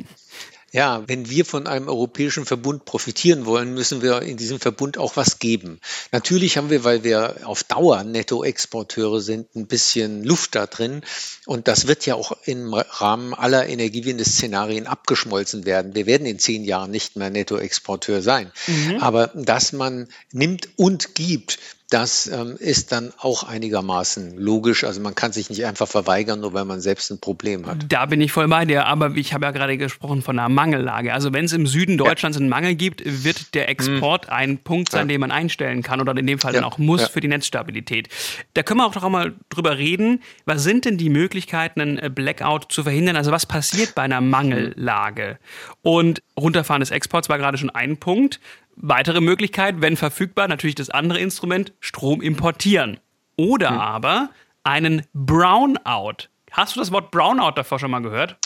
Ja, 0.79 1.03
wenn 1.09 1.29
wir 1.29 1.45
von 1.45 1.67
einem 1.67 1.89
europäischen 1.89 2.47
Verbund 2.47 2.85
profitieren 2.85 3.47
wollen, 3.47 3.75
müssen 3.75 4.01
wir 4.01 4.23
in 4.23 4.37
diesem 4.37 4.61
Verbund 4.61 4.97
auch 4.97 5.17
was 5.17 5.41
geben. 5.41 5.81
Natürlich 6.13 6.57
haben 6.57 6.71
wir, 6.71 6.85
weil 6.85 7.03
wir 7.03 7.39
auf 7.43 7.65
Dauer 7.65 8.05
Nettoexporteure 8.05 9.21
sind, 9.21 9.57
ein 9.57 9.67
bisschen 9.67 10.23
Luft 10.23 10.55
da 10.55 10.69
drin. 10.69 11.01
Und 11.47 11.67
das 11.67 11.89
wird 11.89 12.07
ja 12.07 12.15
auch 12.15 12.31
im 12.45 12.75
Rahmen 12.75 13.35
aller 13.35 13.67
Energiewende-Szenarien 13.67 14.87
abgeschmolzen 14.87 15.67
werden. 15.67 15.97
Wir 15.97 16.07
werden 16.07 16.29
in 16.29 16.39
zehn 16.39 16.63
Jahren 16.63 16.93
nicht 16.93 17.17
mehr 17.17 17.31
Nettoexporteur 17.31 18.23
sein. 18.23 18.53
Mhm. 18.69 18.99
Aber 19.01 19.33
dass 19.35 19.73
man 19.73 20.07
nimmt 20.31 20.69
und 20.77 21.17
gibt, 21.17 21.59
das 21.91 22.27
ähm, 22.27 22.57
ist 22.59 22.93
dann 22.93 23.13
auch 23.17 23.45
einigermaßen 23.45 24.37
logisch. 24.37 24.85
Also 24.85 25.01
man 25.01 25.15
kann 25.15 25.33
sich 25.33 25.49
nicht 25.49 25.65
einfach 25.65 25.89
verweigern, 25.89 26.41
nur 26.41 26.53
weil 26.53 26.67
man 26.67 26.83
selbst 26.83 27.11
ein 27.11 27.19
Problem 27.19 27.67
hat. 27.67 27.79
Da 27.89 28.05
bin 28.05 28.21
ich 28.21 28.31
voll 28.31 28.47
bei 28.47 28.67
dir, 28.67 28.85
aber 28.85 29.17
ich 29.17 29.33
habe 29.33 29.47
ja 29.47 29.53
gerade 29.53 29.79
gesprochen 29.79 30.21
von 30.21 30.39
einer 30.39 30.51
Mangellage. 30.51 31.15
Also 31.15 31.33
wenn 31.33 31.47
es 31.47 31.55
im 31.55 31.67
Süden 31.67 31.97
Deutschlands 31.97 32.37
ja. 32.37 32.43
einen 32.43 32.51
Mangel 32.51 32.75
gibt, 32.75 33.03
wird 33.05 33.55
der 33.55 33.71
Export 33.71 34.27
hm. 34.27 34.33
ein 34.33 34.59
Punkt 34.59 34.93
sein, 34.93 35.09
ja. 35.09 35.15
den 35.15 35.21
man 35.23 35.31
einstellen 35.31 35.83
kann 35.83 36.03
oder 36.03 36.15
in 36.15 36.27
dem 36.27 36.39
Fall 36.39 36.53
ja. 36.53 36.61
dann 36.61 36.71
auch 36.71 36.77
muss 36.77 37.09
für 37.09 37.21
die 37.21 37.29
Netzstabilität. 37.29 38.11
Da 38.53 38.63
können 38.63 38.81
wir 38.81 38.87
auch 38.87 38.93
doch 38.93 39.09
mal 39.09 39.35
drüber 39.49 39.79
reden. 39.79 40.23
Was 40.45 40.63
sind 40.65 40.85
denn 40.85 40.99
die 40.99 41.09
Möglichkeiten, 41.09 41.81
einen 41.81 42.15
Blackout 42.15 42.71
zu 42.71 42.83
verhindern? 42.83 43.17
Also 43.17 43.33
was 43.33 43.47
passiert 43.47 43.95
bei 43.95 44.03
einer 44.03 44.21
Mangellage? 44.21 45.39
Und 45.81 46.23
Runterfahren 46.39 46.81
des 46.81 46.91
Exports 46.91 47.31
war 47.31 47.39
gerade 47.39 47.57
schon 47.57 47.71
ein 47.71 47.97
Punkt. 47.97 48.41
Weitere 48.81 49.21
Möglichkeit, 49.21 49.81
wenn 49.81 49.97
verfügbar, 49.97 50.47
natürlich 50.47 50.77
das 50.77 50.91
andere 50.91 51.19
Instrument, 51.19 51.73
Strom 51.81 52.23
importieren. 52.23 53.01
Oder 53.37 53.71
hm. 53.71 53.79
aber 53.79 54.31
einen 54.63 55.03
Brownout. 55.15 56.29
Hast 56.53 56.77
du 56.77 56.81
das 56.81 56.93
Wort 56.93 57.11
Brownout 57.11 57.53
davor 57.57 57.79
schon 57.79 57.91
mal 57.91 58.01
gehört? 58.03 58.37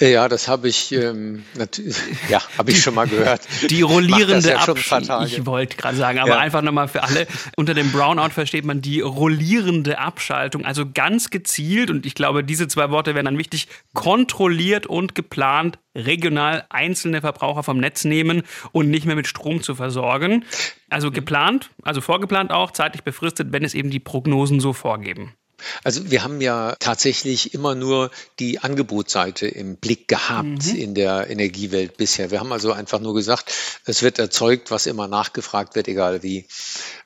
Ja, 0.00 0.28
das 0.28 0.48
habe 0.48 0.68
ich, 0.68 0.90
ähm, 0.90 1.44
ja, 2.28 2.42
habe 2.58 2.72
ich 2.72 2.82
schon 2.82 2.94
mal 2.94 3.06
gehört. 3.06 3.42
Die 3.70 3.82
rollierende 3.82 4.50
ja 4.50 4.56
Abschaltung. 4.56 5.24
Ich 5.24 5.46
wollte 5.46 5.76
gerade 5.76 5.96
sagen, 5.96 6.18
aber 6.18 6.30
ja. 6.30 6.38
einfach 6.38 6.62
nochmal 6.62 6.88
für 6.88 7.04
alle. 7.04 7.28
Unter 7.56 7.74
dem 7.74 7.92
Brownout 7.92 8.30
versteht 8.30 8.64
man 8.64 8.82
die 8.82 9.00
rollierende 9.00 9.98
Abschaltung, 9.98 10.64
also 10.64 10.84
ganz 10.92 11.30
gezielt. 11.30 11.90
Und 11.90 12.06
ich 12.06 12.16
glaube, 12.16 12.42
diese 12.42 12.66
zwei 12.66 12.90
Worte 12.90 13.14
werden 13.14 13.26
dann 13.26 13.38
wichtig: 13.38 13.68
kontrolliert 13.92 14.86
und 14.86 15.14
geplant 15.14 15.78
regional 15.94 16.66
einzelne 16.70 17.20
Verbraucher 17.20 17.62
vom 17.62 17.78
Netz 17.78 18.04
nehmen 18.04 18.42
und 18.72 18.90
nicht 18.90 19.06
mehr 19.06 19.14
mit 19.14 19.28
Strom 19.28 19.62
zu 19.62 19.76
versorgen. 19.76 20.44
Also 20.90 21.12
geplant, 21.12 21.70
also 21.82 22.00
vorgeplant 22.00 22.50
auch, 22.50 22.72
zeitlich 22.72 23.04
befristet, 23.04 23.52
wenn 23.52 23.64
es 23.64 23.74
eben 23.74 23.90
die 23.90 24.00
Prognosen 24.00 24.58
so 24.58 24.72
vorgeben. 24.72 25.34
Also 25.82 26.10
wir 26.10 26.22
haben 26.22 26.40
ja 26.40 26.76
tatsächlich 26.78 27.54
immer 27.54 27.74
nur 27.74 28.10
die 28.38 28.58
Angebotsseite 28.58 29.46
im 29.46 29.76
Blick 29.76 30.08
gehabt 30.08 30.66
mhm. 30.66 30.76
in 30.76 30.94
der 30.94 31.30
Energiewelt 31.30 31.96
bisher. 31.96 32.30
Wir 32.30 32.40
haben 32.40 32.52
also 32.52 32.72
einfach 32.72 33.00
nur 33.00 33.14
gesagt, 33.14 33.52
es 33.84 34.02
wird 34.02 34.18
erzeugt, 34.18 34.70
was 34.70 34.86
immer 34.86 35.08
nachgefragt 35.08 35.74
wird, 35.74 35.88
egal 35.88 36.22
wie. 36.22 36.46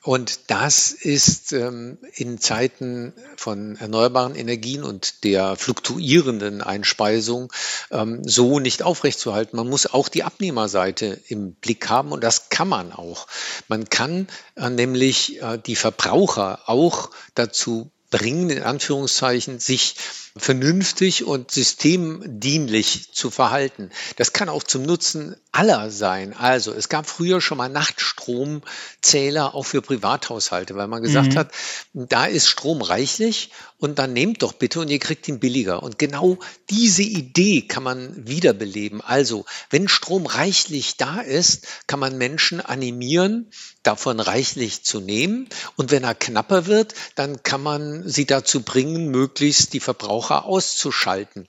Und 0.01 0.49
das 0.49 0.91
ist 0.91 1.51
ähm, 1.51 1.97
in 2.15 2.39
Zeiten 2.39 3.13
von 3.35 3.75
erneuerbaren 3.75 4.35
Energien 4.35 4.83
und 4.83 5.23
der 5.23 5.55
fluktuierenden 5.55 6.61
Einspeisung 6.61 7.51
ähm, 7.91 8.21
so 8.23 8.59
nicht 8.59 8.81
aufrechtzuerhalten. 8.81 9.57
Man 9.57 9.67
muss 9.67 9.87
auch 9.87 10.09
die 10.09 10.23
Abnehmerseite 10.23 11.19
im 11.27 11.53
Blick 11.53 11.89
haben 11.89 12.11
und 12.11 12.23
das 12.23 12.49
kann 12.49 12.69
man 12.69 12.93
auch. 12.93 13.27
Man 13.67 13.89
kann 13.89 14.27
äh, 14.55 14.69
nämlich 14.69 15.41
äh, 15.41 15.57
die 15.57 15.75
Verbraucher 15.75 16.61
auch 16.65 17.11
dazu 17.35 17.91
bringen, 18.09 18.49
in 18.49 18.63
Anführungszeichen, 18.63 19.59
sich 19.59 19.95
vernünftig 20.37 21.25
und 21.25 21.51
systemdienlich 21.51 23.11
zu 23.11 23.29
verhalten. 23.29 23.89
Das 24.15 24.33
kann 24.33 24.49
auch 24.49 24.63
zum 24.63 24.83
Nutzen 24.83 25.35
aller 25.51 25.89
sein. 25.89 26.33
Also 26.33 26.71
es 26.73 26.89
gab 26.89 27.07
früher 27.07 27.41
schon 27.41 27.57
mal 27.57 27.69
Nachtstromzähler 27.69 29.55
auch 29.55 29.63
für 29.63 29.81
Privathaushalte, 29.81 30.75
weil 30.75 30.87
man 30.87 31.01
gesagt 31.01 31.33
mhm. 31.33 31.37
hat, 31.37 31.51
da 31.93 32.25
ist 32.25 32.47
Strom 32.47 32.81
reichlich 32.81 33.49
und 33.77 33.97
dann 33.97 34.13
nehmt 34.13 34.43
doch 34.43 34.53
bitte 34.53 34.79
und 34.79 34.89
ihr 34.89 34.99
kriegt 34.99 35.27
ihn 35.27 35.39
billiger. 35.39 35.81
Und 35.81 35.97
genau 35.97 36.37
diese 36.69 37.03
Idee 37.03 37.61
kann 37.61 37.81
man 37.81 38.27
wiederbeleben. 38.27 39.01
Also 39.01 39.45
wenn 39.71 39.87
Strom 39.87 40.27
reichlich 40.27 40.97
da 40.97 41.19
ist, 41.19 41.65
kann 41.87 41.99
man 41.99 42.17
Menschen 42.17 42.61
animieren, 42.61 43.49
davon 43.81 44.19
reichlich 44.19 44.83
zu 44.83 44.99
nehmen. 44.99 45.49
Und 45.77 45.89
wenn 45.89 46.03
er 46.03 46.13
knapper 46.13 46.67
wird, 46.67 46.93
dann 47.15 47.41
kann 47.41 47.63
man 47.63 48.07
sie 48.07 48.25
dazu 48.25 48.61
bringen, 48.61 49.07
möglichst 49.07 49.73
die 49.73 49.79
Verbraucher 49.79 50.18
auszuschalten. 50.29 51.47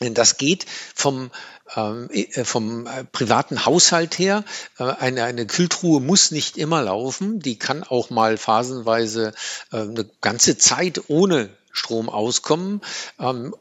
Denn 0.00 0.14
das 0.14 0.36
geht 0.36 0.66
vom 0.94 1.30
ähm, 1.76 2.08
äh, 2.10 2.44
vom 2.44 2.86
äh, 2.86 3.04
privaten 3.04 3.66
Haushalt 3.66 4.18
her. 4.18 4.44
Äh, 4.78 4.84
eine, 4.84 5.24
eine 5.24 5.46
Kühltruhe 5.46 6.00
muss 6.00 6.30
nicht 6.30 6.56
immer 6.56 6.82
laufen. 6.82 7.40
Die 7.40 7.58
kann 7.58 7.82
auch 7.82 8.10
mal 8.10 8.36
phasenweise 8.36 9.34
eine 9.70 10.08
ganze 10.20 10.56
Zeit 10.56 11.02
ohne 11.08 11.50
Strom 11.72 12.08
auskommen. 12.08 12.80
Ähm, 13.18 13.54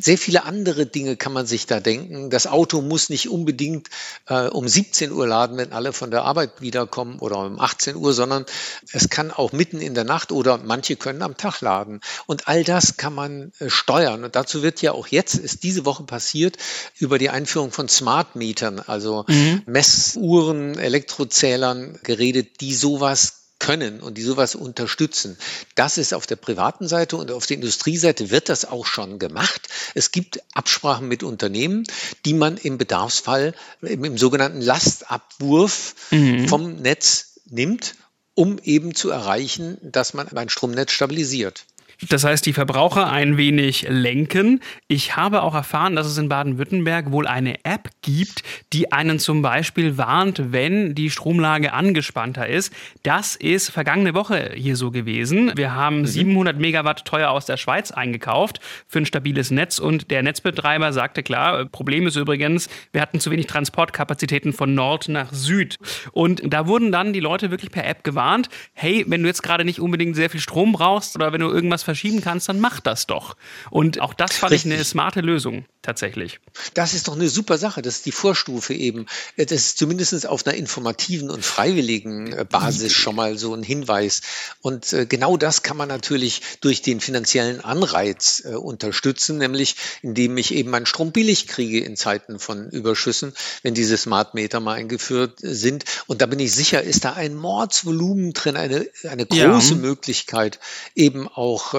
sehr 0.00 0.18
viele 0.18 0.44
andere 0.44 0.86
Dinge 0.86 1.16
kann 1.16 1.32
man 1.32 1.46
sich 1.46 1.66
da 1.66 1.80
denken. 1.80 2.30
Das 2.30 2.46
Auto 2.46 2.80
muss 2.80 3.08
nicht 3.08 3.28
unbedingt 3.28 3.88
äh, 4.26 4.46
um 4.48 4.68
17 4.68 5.12
Uhr 5.12 5.26
laden, 5.26 5.56
wenn 5.56 5.72
alle 5.72 5.92
von 5.92 6.10
der 6.10 6.24
Arbeit 6.24 6.60
wiederkommen 6.60 7.18
oder 7.18 7.38
um 7.38 7.60
18 7.60 7.96
Uhr, 7.96 8.12
sondern 8.12 8.46
es 8.92 9.08
kann 9.08 9.30
auch 9.30 9.52
mitten 9.52 9.80
in 9.80 9.94
der 9.94 10.04
Nacht 10.04 10.32
oder 10.32 10.58
manche 10.58 10.96
können 10.96 11.22
am 11.22 11.36
Tag 11.36 11.60
laden. 11.60 12.00
Und 12.26 12.48
all 12.48 12.64
das 12.64 12.96
kann 12.96 13.14
man 13.14 13.52
äh, 13.58 13.68
steuern. 13.68 14.24
Und 14.24 14.36
dazu 14.36 14.62
wird 14.62 14.82
ja 14.82 14.92
auch 14.92 15.08
jetzt, 15.08 15.34
ist 15.34 15.62
diese 15.62 15.84
Woche 15.84 16.04
passiert, 16.04 16.56
über 16.98 17.18
die 17.18 17.30
Einführung 17.30 17.72
von 17.72 17.88
Smart 17.88 18.36
Metern, 18.36 18.80
also 18.80 19.24
mhm. 19.28 19.62
Messuhren, 19.66 20.78
Elektrozählern 20.78 21.98
geredet, 22.02 22.60
die 22.60 22.74
sowas 22.74 23.39
können 23.60 24.00
und 24.00 24.18
die 24.18 24.22
sowas 24.22 24.56
unterstützen. 24.56 25.38
Das 25.76 25.98
ist 25.98 26.12
auf 26.12 26.26
der 26.26 26.36
privaten 26.36 26.88
Seite 26.88 27.16
und 27.16 27.30
auf 27.30 27.46
der 27.46 27.56
Industrieseite 27.56 28.30
wird 28.30 28.48
das 28.48 28.64
auch 28.64 28.86
schon 28.86 29.20
gemacht. 29.20 29.68
Es 29.94 30.10
gibt 30.10 30.40
Absprachen 30.54 31.06
mit 31.06 31.22
Unternehmen, 31.22 31.84
die 32.24 32.34
man 32.34 32.56
im 32.56 32.78
Bedarfsfall 32.78 33.54
im, 33.82 34.04
im 34.04 34.18
sogenannten 34.18 34.60
Lastabwurf 34.60 35.94
mhm. 36.10 36.48
vom 36.48 36.76
Netz 36.76 37.40
nimmt, 37.48 37.94
um 38.34 38.58
eben 38.58 38.94
zu 38.94 39.10
erreichen, 39.10 39.78
dass 39.82 40.14
man 40.14 40.28
ein 40.28 40.48
Stromnetz 40.48 40.92
stabilisiert. 40.92 41.66
Das 42.08 42.24
heißt, 42.24 42.46
die 42.46 42.54
Verbraucher 42.54 43.10
ein 43.10 43.36
wenig 43.36 43.86
lenken. 43.88 44.60
Ich 44.88 45.16
habe 45.16 45.42
auch 45.42 45.54
erfahren, 45.54 45.96
dass 45.96 46.06
es 46.06 46.16
in 46.16 46.30
Baden-Württemberg 46.30 47.12
wohl 47.12 47.26
eine 47.26 47.62
App 47.64 47.90
gibt, 48.00 48.42
die 48.72 48.90
einen 48.90 49.18
zum 49.18 49.42
Beispiel 49.42 49.98
warnt, 49.98 50.52
wenn 50.52 50.94
die 50.94 51.10
Stromlage 51.10 51.74
angespannter 51.74 52.46
ist. 52.46 52.72
Das 53.02 53.36
ist 53.36 53.70
vergangene 53.70 54.14
Woche 54.14 54.52
hier 54.54 54.76
so 54.76 54.90
gewesen. 54.90 55.52
Wir 55.56 55.74
haben 55.74 56.06
700 56.06 56.56
mhm. 56.56 56.62
Megawatt 56.62 57.04
teuer 57.04 57.30
aus 57.30 57.44
der 57.44 57.58
Schweiz 57.58 57.90
eingekauft 57.90 58.60
für 58.88 59.00
ein 59.00 59.06
stabiles 59.06 59.50
Netz 59.50 59.78
und 59.78 60.10
der 60.10 60.22
Netzbetreiber 60.22 60.94
sagte 60.94 61.22
klar, 61.22 61.66
Problem 61.66 62.06
ist 62.06 62.16
übrigens, 62.16 62.70
wir 62.92 63.02
hatten 63.02 63.20
zu 63.20 63.30
wenig 63.30 63.46
Transportkapazitäten 63.46 64.54
von 64.54 64.74
Nord 64.74 65.08
nach 65.08 65.32
Süd. 65.32 65.76
Und 66.12 66.40
da 66.44 66.66
wurden 66.66 66.92
dann 66.92 67.12
die 67.12 67.20
Leute 67.20 67.50
wirklich 67.50 67.70
per 67.70 67.86
App 67.86 68.04
gewarnt, 68.04 68.48
hey, 68.72 69.04
wenn 69.06 69.22
du 69.22 69.28
jetzt 69.28 69.42
gerade 69.42 69.66
nicht 69.66 69.80
unbedingt 69.80 70.16
sehr 70.16 70.30
viel 70.30 70.40
Strom 70.40 70.72
brauchst 70.72 71.14
oder 71.14 71.32
wenn 71.32 71.40
du 71.40 71.48
irgendwas 71.48 71.89
verschieben 71.90 72.20
kannst, 72.20 72.48
dann 72.48 72.60
mach 72.60 72.78
das 72.78 73.08
doch. 73.08 73.36
Und 73.70 74.00
auch 74.00 74.14
das 74.14 74.36
fand 74.36 74.52
Richtig. 74.52 74.70
ich 74.70 74.76
eine 74.76 74.84
smarte 74.84 75.20
Lösung 75.22 75.64
tatsächlich. 75.82 76.38
Das 76.74 76.94
ist 76.94 77.08
doch 77.08 77.16
eine 77.16 77.28
super 77.28 77.58
Sache. 77.58 77.82
Das 77.82 77.96
ist 77.96 78.06
die 78.06 78.12
Vorstufe 78.12 78.74
eben. 78.74 79.06
Das 79.36 79.50
ist 79.50 79.78
zumindest 79.78 80.26
auf 80.26 80.46
einer 80.46 80.56
informativen 80.56 81.30
und 81.30 81.44
freiwilligen 81.44 82.32
äh, 82.32 82.44
Basis 82.48 82.92
schon 82.92 83.16
mal 83.16 83.38
so 83.38 83.54
ein 83.54 83.62
Hinweis. 83.62 84.20
Und 84.60 84.92
äh, 84.92 85.06
genau 85.06 85.36
das 85.36 85.62
kann 85.62 85.76
man 85.76 85.88
natürlich 85.88 86.42
durch 86.60 86.82
den 86.82 87.00
finanziellen 87.00 87.60
Anreiz 87.60 88.42
äh, 88.44 88.54
unterstützen, 88.54 89.38
nämlich 89.38 89.76
indem 90.02 90.36
ich 90.36 90.54
eben 90.54 90.70
meinen 90.70 90.86
Strom 90.86 91.10
billig 91.12 91.48
kriege 91.48 91.80
in 91.80 91.96
Zeiten 91.96 92.38
von 92.38 92.68
Überschüssen, 92.70 93.32
wenn 93.62 93.74
diese 93.74 93.96
Smart 93.96 94.34
Meter 94.34 94.60
mal 94.60 94.74
eingeführt 94.74 95.38
sind. 95.40 95.84
Und 96.06 96.22
da 96.22 96.26
bin 96.26 96.38
ich 96.38 96.52
sicher, 96.52 96.82
ist 96.82 97.04
da 97.04 97.14
ein 97.14 97.34
Mordsvolumen 97.34 98.32
drin, 98.32 98.56
eine, 98.56 98.86
eine 99.08 99.26
große 99.26 99.74
ja. 99.74 99.80
Möglichkeit, 99.80 100.60
eben 100.94 101.26
auch 101.26 101.74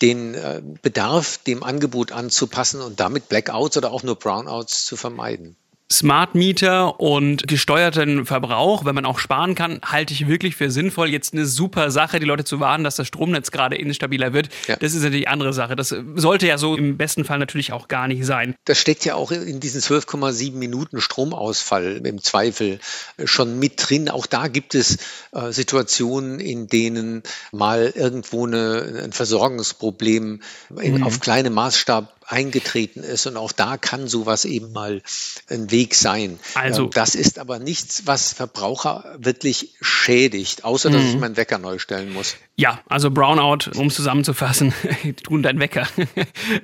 den 0.00 0.34
äh, 0.34 0.62
Bedarf 0.82 1.38
dem 1.38 1.62
Angebot 1.62 2.12
anzupassen 2.12 2.80
und 2.80 3.00
damit 3.00 3.28
Blackouts 3.28 3.76
oder 3.76 3.92
auch 3.92 4.02
nur 4.02 4.16
Brownouts 4.16 4.84
zu 4.84 4.96
vermeiden. 4.96 5.56
Smart 5.90 6.34
Meter 6.34 7.00
und 7.00 7.48
gesteuerten 7.48 8.26
Verbrauch, 8.26 8.84
wenn 8.84 8.94
man 8.94 9.06
auch 9.06 9.18
sparen 9.18 9.54
kann, 9.54 9.80
halte 9.82 10.12
ich 10.12 10.28
wirklich 10.28 10.54
für 10.54 10.70
sinnvoll. 10.70 11.08
Jetzt 11.08 11.32
eine 11.32 11.46
super 11.46 11.90
Sache, 11.90 12.20
die 12.20 12.26
Leute 12.26 12.44
zu 12.44 12.60
warnen, 12.60 12.84
dass 12.84 12.96
das 12.96 13.06
Stromnetz 13.06 13.50
gerade 13.50 13.76
instabiler 13.76 14.34
wird. 14.34 14.50
Ja. 14.66 14.76
Das 14.76 14.92
ist 14.92 15.02
natürlich 15.02 15.28
andere 15.28 15.54
Sache. 15.54 15.76
Das 15.76 15.94
sollte 16.14 16.46
ja 16.46 16.58
so 16.58 16.76
im 16.76 16.98
besten 16.98 17.24
Fall 17.24 17.38
natürlich 17.38 17.72
auch 17.72 17.88
gar 17.88 18.06
nicht 18.06 18.26
sein. 18.26 18.54
Das 18.66 18.78
steckt 18.78 19.06
ja 19.06 19.14
auch 19.14 19.30
in 19.30 19.60
diesen 19.60 19.80
12,7 19.80 20.52
Minuten 20.52 21.00
Stromausfall 21.00 22.02
im 22.04 22.22
Zweifel 22.22 22.80
schon 23.24 23.58
mit 23.58 23.88
drin. 23.88 24.10
Auch 24.10 24.26
da 24.26 24.48
gibt 24.48 24.74
es 24.74 24.98
äh, 25.32 25.52
Situationen, 25.52 26.38
in 26.38 26.66
denen 26.66 27.22
mal 27.50 27.94
irgendwo 27.94 28.46
eine, 28.46 29.04
ein 29.04 29.12
Versorgungsproblem 29.12 30.42
in, 30.82 30.94
mhm. 30.96 31.02
auf 31.02 31.20
kleinem 31.20 31.54
Maßstab 31.54 32.17
eingetreten 32.28 33.02
ist. 33.02 33.26
Und 33.26 33.36
auch 33.36 33.52
da 33.52 33.76
kann 33.76 34.06
sowas 34.06 34.44
eben 34.44 34.72
mal 34.72 35.02
ein 35.48 35.70
Weg 35.70 35.94
sein. 35.94 36.38
Also, 36.54 36.84
ähm, 36.84 36.90
das 36.92 37.14
ist 37.14 37.38
aber 37.38 37.58
nichts, 37.58 38.06
was 38.06 38.32
Verbraucher 38.32 39.16
wirklich 39.18 39.74
schädigt, 39.80 40.64
außer 40.64 40.90
dass 40.90 41.02
ich 41.02 41.14
mhm. 41.14 41.20
meinen 41.20 41.36
Wecker 41.36 41.58
neu 41.58 41.78
stellen 41.78 42.12
muss. 42.12 42.36
Ja, 42.56 42.80
also 42.88 43.10
Brownout, 43.10 43.70
um 43.76 43.86
es 43.86 43.94
zusammenzufassen, 43.94 44.74
tun 45.22 45.42
dein 45.42 45.58
Wecker. 45.58 45.88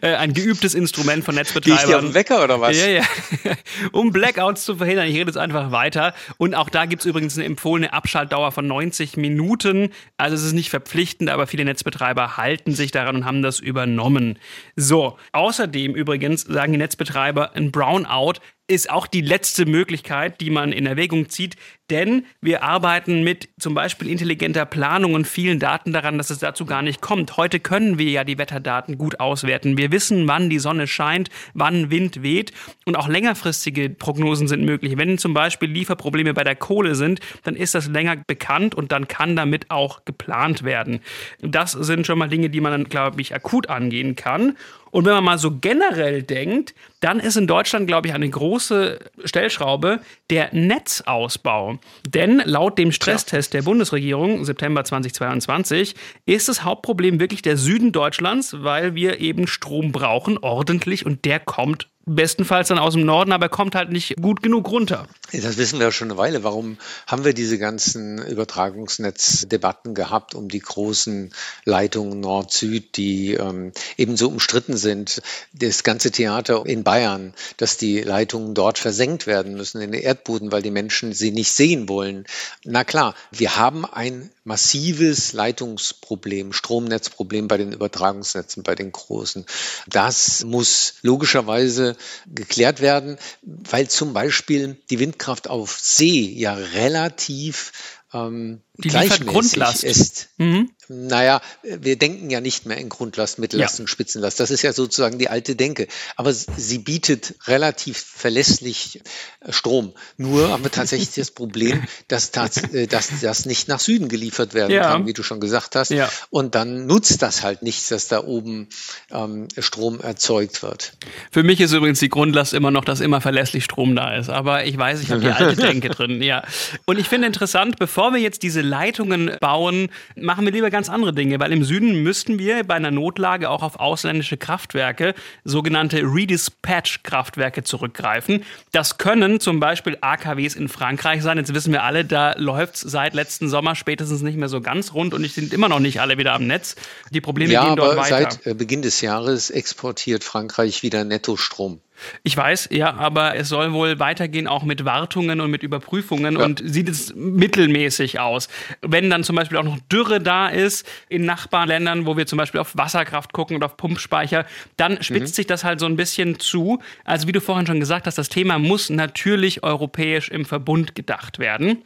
Äh, 0.00 0.14
ein 0.16 0.32
geübtes 0.34 0.74
Instrument 0.74 1.24
von 1.24 1.34
Netzbetreibern. 1.34 1.76
Gehe 1.76 1.84
ich 1.84 1.90
dir 1.90 1.96
auf 1.98 2.04
den 2.04 2.14
Wecker 2.14 2.42
oder 2.42 2.60
was? 2.60 2.76
Ja, 2.76 2.86
ja. 2.86 3.02
Um 3.92 4.12
Blackouts 4.12 4.64
zu 4.64 4.76
verhindern. 4.76 5.06
Ich 5.06 5.14
rede 5.14 5.26
jetzt 5.26 5.36
einfach 5.36 5.70
weiter. 5.70 6.14
Und 6.36 6.54
auch 6.54 6.68
da 6.68 6.86
gibt 6.86 7.02
es 7.02 7.06
übrigens 7.06 7.36
eine 7.36 7.44
empfohlene 7.44 7.92
Abschaltdauer 7.92 8.52
von 8.52 8.66
90 8.66 9.16
Minuten. 9.16 9.90
Also 10.16 10.36
es 10.36 10.42
ist 10.42 10.52
nicht 10.52 10.70
verpflichtend, 10.70 11.30
aber 11.30 11.46
viele 11.46 11.64
Netzbetreiber 11.64 12.36
halten 12.36 12.74
sich 12.74 12.90
daran 12.90 13.16
und 13.16 13.24
haben 13.24 13.42
das 13.42 13.60
übernommen. 13.60 14.38
So, 14.74 15.16
außerdem 15.54 15.94
übrigens 15.94 16.42
sagen 16.42 16.72
die 16.72 16.78
Netzbetreiber, 16.78 17.54
ein 17.54 17.70
Brownout 17.70 18.40
ist 18.66 18.88
auch 18.88 19.06
die 19.06 19.20
letzte 19.20 19.66
Möglichkeit, 19.66 20.40
die 20.40 20.48
man 20.48 20.72
in 20.72 20.86
Erwägung 20.86 21.28
zieht, 21.28 21.56
denn 21.90 22.24
wir 22.40 22.62
arbeiten 22.62 23.22
mit 23.22 23.50
zum 23.58 23.74
Beispiel 23.74 24.08
intelligenter 24.08 24.64
Planung 24.64 25.12
und 25.12 25.26
vielen 25.26 25.58
Daten 25.58 25.92
daran, 25.92 26.16
dass 26.16 26.30
es 26.30 26.38
dazu 26.38 26.64
gar 26.64 26.80
nicht 26.80 27.02
kommt. 27.02 27.36
Heute 27.36 27.60
können 27.60 27.98
wir 27.98 28.10
ja 28.10 28.24
die 28.24 28.38
Wetterdaten 28.38 28.96
gut 28.96 29.20
auswerten. 29.20 29.76
Wir 29.76 29.92
wissen, 29.92 30.26
wann 30.26 30.48
die 30.48 30.58
Sonne 30.58 30.86
scheint, 30.86 31.28
wann 31.52 31.90
Wind 31.90 32.22
weht 32.22 32.52
und 32.86 32.96
auch 32.96 33.06
längerfristige 33.06 33.90
Prognosen 33.90 34.48
sind 34.48 34.64
möglich. 34.64 34.96
Wenn 34.96 35.18
zum 35.18 35.34
Beispiel 35.34 35.70
Lieferprobleme 35.70 36.32
bei 36.32 36.44
der 36.44 36.56
Kohle 36.56 36.94
sind, 36.94 37.20
dann 37.42 37.56
ist 37.56 37.74
das 37.74 37.88
länger 37.88 38.16
bekannt 38.26 38.74
und 38.74 38.90
dann 38.90 39.06
kann 39.06 39.36
damit 39.36 39.70
auch 39.70 40.06
geplant 40.06 40.64
werden. 40.64 41.00
Das 41.42 41.72
sind 41.72 42.06
schon 42.06 42.18
mal 42.18 42.28
Dinge, 42.28 42.48
die 42.48 42.62
man 42.62 42.72
dann, 42.72 42.84
glaube 42.84 43.20
ich, 43.20 43.34
akut 43.34 43.68
angehen 43.68 44.16
kann. 44.16 44.56
Und 44.90 45.06
wenn 45.06 45.14
man 45.14 45.24
mal 45.24 45.38
so 45.38 45.50
generell 45.50 46.22
denkt, 46.22 46.72
dann 47.00 47.18
ist 47.18 47.36
in 47.36 47.48
Deutschland, 47.48 47.88
glaube 47.88 48.06
ich, 48.06 48.14
eine 48.14 48.30
große 48.30 48.53
Stellschraube 48.58 50.00
der 50.30 50.54
Netzausbau. 50.54 51.78
Denn 52.06 52.42
laut 52.44 52.78
dem 52.78 52.92
Stresstest 52.92 53.54
der 53.54 53.62
Bundesregierung 53.62 54.44
September 54.44 54.84
2022 54.84 55.94
ist 56.26 56.48
das 56.48 56.64
Hauptproblem 56.64 57.20
wirklich 57.20 57.42
der 57.42 57.56
Süden 57.56 57.92
Deutschlands, 57.92 58.56
weil 58.62 58.94
wir 58.94 59.20
eben 59.20 59.46
Strom 59.46 59.92
brauchen, 59.92 60.38
ordentlich, 60.38 61.06
und 61.06 61.24
der 61.24 61.40
kommt 61.40 61.88
bestenfalls 62.06 62.68
dann 62.68 62.78
aus 62.78 62.94
dem 62.94 63.04
Norden, 63.04 63.32
aber 63.32 63.46
er 63.46 63.50
kommt 63.50 63.74
halt 63.74 63.90
nicht 63.90 64.16
gut 64.20 64.42
genug 64.42 64.70
runter. 64.70 65.06
Das 65.32 65.56
wissen 65.56 65.80
wir 65.80 65.90
schon 65.90 66.10
eine 66.10 66.18
Weile. 66.18 66.44
Warum 66.44 66.76
haben 67.06 67.24
wir 67.24 67.32
diese 67.32 67.58
ganzen 67.58 68.18
Übertragungsnetzdebatten 68.18 69.94
gehabt 69.94 70.34
um 70.34 70.48
die 70.48 70.60
großen 70.60 71.32
Leitungen 71.64 72.20
Nord-Süd, 72.20 72.96
die 72.96 73.32
ähm, 73.34 73.72
eben 73.96 74.16
so 74.16 74.28
umstritten 74.28 74.76
sind? 74.76 75.22
Das 75.52 75.82
ganze 75.82 76.10
Theater 76.10 76.64
in 76.66 76.84
Bayern, 76.84 77.32
dass 77.56 77.78
die 77.78 78.00
Leitungen 78.00 78.54
dort 78.54 78.78
versenkt 78.78 79.26
werden 79.26 79.54
müssen 79.54 79.80
in 79.80 79.92
den 79.92 80.02
Erdboden, 80.02 80.52
weil 80.52 80.62
die 80.62 80.70
Menschen 80.70 81.12
sie 81.14 81.30
nicht 81.30 81.52
sehen 81.52 81.88
wollen. 81.88 82.26
Na 82.64 82.84
klar, 82.84 83.14
wir 83.32 83.56
haben 83.56 83.86
ein 83.86 84.30
massives 84.44 85.32
Leitungsproblem, 85.32 86.52
Stromnetzproblem 86.52 87.48
bei 87.48 87.56
den 87.56 87.72
Übertragungsnetzen, 87.72 88.62
bei 88.62 88.74
den 88.74 88.92
großen. 88.92 89.46
Das 89.88 90.44
muss 90.44 90.94
logischerweise 91.00 91.96
geklärt 92.26 92.82
werden, 92.82 93.16
weil 93.42 93.88
zum 93.88 94.12
Beispiel 94.12 94.76
die 94.90 94.98
Windkraft 94.98 95.23
auf 95.48 95.78
See 95.80 96.32
ja 96.32 96.54
relativ 96.54 97.72
ähm, 98.12 98.62
die 98.76 98.88
liefert 98.88 99.26
Grundlast. 99.26 99.84
ist. 99.84 100.28
Mhm. 100.36 100.70
Naja, 100.88 101.40
wir 101.62 101.96
denken 101.96 102.28
ja 102.28 102.40
nicht 102.40 102.66
mehr 102.66 102.76
in 102.76 102.88
Grundlast, 102.88 103.38
Mittellast 103.38 103.78
ja. 103.78 103.82
und 103.82 103.88
Spitzenlast. 103.88 104.38
Das 104.40 104.50
ist 104.50 104.62
ja 104.62 104.72
sozusagen 104.72 105.18
die 105.18 105.30
alte 105.30 105.56
Denke. 105.56 105.86
Aber 106.16 106.32
sie 106.32 106.78
bietet 106.78 107.36
relativ 107.46 107.98
verlässlich 107.98 109.00
äh, 109.40 109.52
Strom. 109.52 109.94
Nur 110.18 110.50
haben 110.50 110.62
wir 110.62 110.70
tatsächlich 110.70 111.12
das 111.14 111.30
Problem, 111.30 111.84
dass 112.08 112.32
das, 112.32 112.58
äh, 112.74 112.86
dass 112.86 113.20
das 113.20 113.46
nicht 113.46 113.68
nach 113.68 113.80
Süden 113.80 114.08
geliefert 114.08 114.52
werden 114.52 114.72
ja. 114.72 114.90
kann, 114.90 115.06
wie 115.06 115.14
du 115.14 115.22
schon 115.22 115.40
gesagt 115.40 115.76
hast. 115.76 115.90
Ja. 115.90 116.10
Und 116.30 116.54
dann 116.54 116.86
nutzt 116.86 117.22
das 117.22 117.42
halt 117.42 117.62
nichts, 117.62 117.88
dass 117.88 118.08
da 118.08 118.22
oben 118.24 118.68
ähm, 119.10 119.48
Strom 119.58 120.00
erzeugt 120.00 120.62
wird. 120.62 120.92
Für 121.30 121.44
mich 121.44 121.60
ist 121.60 121.72
übrigens 121.72 122.00
die 122.00 122.10
Grundlast 122.10 122.52
immer 122.52 122.70
noch, 122.70 122.84
dass 122.84 123.00
immer 123.00 123.20
verlässlich 123.20 123.64
Strom 123.64 123.96
da 123.96 124.16
ist. 124.16 124.28
Aber 124.28 124.66
ich 124.66 124.76
weiß, 124.76 125.00
ich 125.00 125.10
habe 125.10 125.20
die 125.20 125.28
alte 125.28 125.56
Denke 125.62 125.88
drin. 125.88 126.20
Ja. 126.20 126.42
Und 126.84 126.98
ich 126.98 127.08
finde 127.08 127.26
interessant, 127.26 127.78
bevor 127.78 128.12
wir 128.12 128.20
jetzt 128.20 128.42
diese 128.42 128.63
Leitungen 128.64 129.30
bauen, 129.40 129.88
machen 130.16 130.44
wir 130.44 130.52
lieber 130.52 130.70
ganz 130.70 130.88
andere 130.88 131.12
Dinge, 131.12 131.38
weil 131.40 131.52
im 131.52 131.64
Süden 131.64 132.02
müssten 132.02 132.38
wir 132.38 132.64
bei 132.64 132.74
einer 132.74 132.90
Notlage 132.90 133.50
auch 133.50 133.62
auf 133.62 133.78
ausländische 133.78 134.36
Kraftwerke, 134.36 135.14
sogenannte 135.44 135.98
Redispatch-Kraftwerke 135.98 137.62
zurückgreifen. 137.62 138.44
Das 138.72 138.98
können 138.98 139.40
zum 139.40 139.60
Beispiel 139.60 139.98
AKWs 140.00 140.54
in 140.54 140.68
Frankreich 140.68 141.22
sein. 141.22 141.38
Jetzt 141.38 141.54
wissen 141.54 141.72
wir 141.72 141.82
alle, 141.84 142.04
da 142.04 142.34
läuft 142.36 142.76
es 142.76 142.80
seit 142.80 143.14
letzten 143.14 143.48
Sommer 143.48 143.74
spätestens 143.74 144.22
nicht 144.22 144.36
mehr 144.36 144.48
so 144.48 144.60
ganz 144.60 144.94
rund 144.94 145.14
und 145.14 145.22
die 145.22 145.28
sind 145.28 145.52
immer 145.52 145.68
noch 145.68 145.80
nicht 145.80 146.00
alle 146.00 146.18
wieder 146.18 146.32
am 146.32 146.46
Netz. 146.46 146.76
Die 147.10 147.20
Probleme 147.20 147.52
ja, 147.52 147.66
gehen 147.66 147.76
dort 147.76 147.92
aber 147.92 148.00
weiter. 148.00 148.30
Seit 148.30 148.46
äh, 148.46 148.54
Beginn 148.54 148.82
des 148.82 149.00
Jahres 149.00 149.50
exportiert 149.50 150.24
Frankreich 150.24 150.82
wieder 150.82 151.04
Nettostrom. 151.04 151.80
Ich 152.22 152.36
weiß, 152.36 152.68
ja, 152.72 152.94
aber 152.94 153.36
es 153.36 153.48
soll 153.48 153.72
wohl 153.72 153.98
weitergehen 153.98 154.46
auch 154.46 154.64
mit 154.64 154.84
Wartungen 154.84 155.40
und 155.40 155.50
mit 155.50 155.62
Überprüfungen 155.62 156.38
ja. 156.38 156.44
und 156.44 156.62
sieht 156.64 156.88
es 156.88 157.14
mittelmäßig 157.14 158.20
aus. 158.20 158.48
Wenn 158.82 159.10
dann 159.10 159.24
zum 159.24 159.36
Beispiel 159.36 159.58
auch 159.58 159.64
noch 159.64 159.78
Dürre 159.92 160.20
da 160.20 160.48
ist 160.48 160.86
in 161.08 161.24
Nachbarländern, 161.24 162.06
wo 162.06 162.16
wir 162.16 162.26
zum 162.26 162.36
Beispiel 162.36 162.60
auf 162.60 162.76
Wasserkraft 162.76 163.32
gucken 163.32 163.56
und 163.56 163.64
auf 163.64 163.76
Pumpspeicher, 163.76 164.46
dann 164.76 165.02
spitzt 165.02 165.34
mhm. 165.34 165.36
sich 165.36 165.46
das 165.46 165.64
halt 165.64 165.80
so 165.80 165.86
ein 165.86 165.96
bisschen 165.96 166.40
zu. 166.40 166.80
Also 167.04 167.28
wie 167.28 167.32
du 167.32 167.40
vorhin 167.40 167.66
schon 167.66 167.80
gesagt 167.80 168.06
hast, 168.06 168.18
das 168.18 168.28
Thema 168.28 168.58
muss 168.58 168.90
natürlich 168.90 169.62
europäisch 169.62 170.28
im 170.28 170.44
Verbund 170.44 170.94
gedacht 170.94 171.38
werden. 171.38 171.82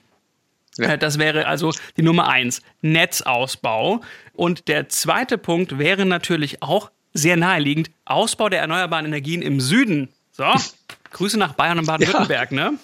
Ja. 0.78 0.92
Äh, 0.92 0.98
das 0.98 1.18
wäre 1.18 1.46
also 1.46 1.72
die 1.96 2.02
Nummer 2.02 2.28
eins, 2.28 2.62
Netzausbau. 2.80 4.00
Und 4.32 4.68
der 4.68 4.88
zweite 4.88 5.36
Punkt 5.38 5.78
wäre 5.78 6.06
natürlich 6.06 6.62
auch 6.62 6.90
sehr 7.14 7.36
naheliegend. 7.36 7.90
Ausbau 8.04 8.48
der 8.48 8.60
erneuerbaren 8.60 9.06
Energien 9.06 9.42
im 9.42 9.60
Süden. 9.60 10.08
So, 10.32 10.44
Grüße 11.12 11.38
nach 11.38 11.54
Bayern 11.54 11.78
und 11.78 11.86
Baden-Württemberg, 11.86 12.52
ja. 12.52 12.70
ne? 12.70 12.78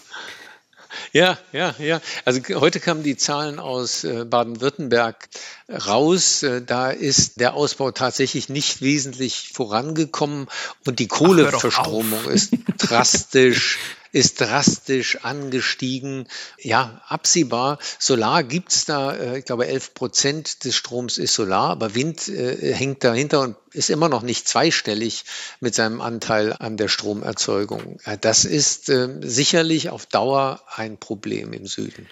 Ja, 1.13 1.39
ja, 1.53 1.75
ja. 1.79 2.01
Also 2.25 2.41
heute 2.55 2.81
kamen 2.81 3.03
die 3.03 3.17
Zahlen 3.17 3.59
aus 3.59 4.05
äh, 4.05 4.25
Baden-Württemberg 4.25 5.29
raus. 5.69 6.43
Äh, 6.43 6.63
da 6.63 6.91
ist 6.91 7.41
der 7.41 7.55
Ausbau 7.55 7.91
tatsächlich 7.91 8.49
nicht 8.49 8.81
wesentlich 8.81 9.51
vorangekommen 9.53 10.49
und 10.87 10.99
die 10.99 11.09
Kohleverstromung 11.09 12.25
ist 12.27 12.53
drastisch 12.79 13.79
ist 14.15 14.41
drastisch 14.41 15.25
angestiegen. 15.25 16.29
Ja, 16.61 17.03
absehbar. 17.09 17.81
Solar 17.99 18.45
gibt's 18.45 18.85
da, 18.85 19.13
äh, 19.13 19.39
ich 19.41 19.45
glaube, 19.45 19.67
11 19.67 19.93
Prozent 19.93 20.65
des 20.65 20.77
Stroms 20.77 21.19
ist 21.19 21.35
Solar, 21.35 21.71
aber 21.71 21.97
Wind 21.97 22.29
äh, 22.29 22.73
hängt 22.73 23.03
dahinter 23.03 23.41
und 23.41 23.57
ist 23.73 23.91
immer 23.91 24.09
noch 24.09 24.23
nicht 24.23 24.47
zweistellig 24.47 25.25
mit 25.59 25.75
seinem 25.75 26.01
Anteil 26.01 26.53
an 26.53 26.77
der 26.77 26.87
Stromerzeugung. 26.87 27.99
Das 28.21 28.45
ist 28.45 28.89
äh, 28.89 29.09
sicherlich 29.21 29.91
auf 29.91 30.07
Dauer 30.07 30.63
ein 30.77 30.97
Problem 30.97 31.53
im 31.53 31.67
Süden. 31.67 32.07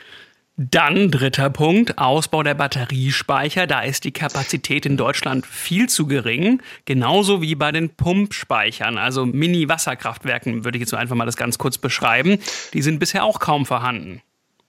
Dann 0.56 1.10
dritter 1.10 1.48
Punkt, 1.48 1.96
Ausbau 1.96 2.42
der 2.42 2.54
Batteriespeicher. 2.54 3.66
Da 3.66 3.80
ist 3.80 4.04
die 4.04 4.12
Kapazität 4.12 4.84
in 4.84 4.98
Deutschland 4.98 5.46
viel 5.46 5.88
zu 5.88 6.06
gering, 6.06 6.60
genauso 6.84 7.40
wie 7.40 7.54
bei 7.54 7.72
den 7.72 7.88
Pumpspeichern, 7.88 8.98
also 8.98 9.24
Mini-Wasserkraftwerken, 9.24 10.64
würde 10.64 10.76
ich 10.76 10.82
jetzt 10.82 10.92
einfach 10.92 11.16
mal 11.16 11.24
das 11.24 11.36
ganz 11.36 11.56
kurz 11.56 11.78
beschreiben. 11.78 12.38
Die 12.74 12.82
sind 12.82 12.98
bisher 12.98 13.24
auch 13.24 13.40
kaum 13.40 13.64
vorhanden. 13.64 14.20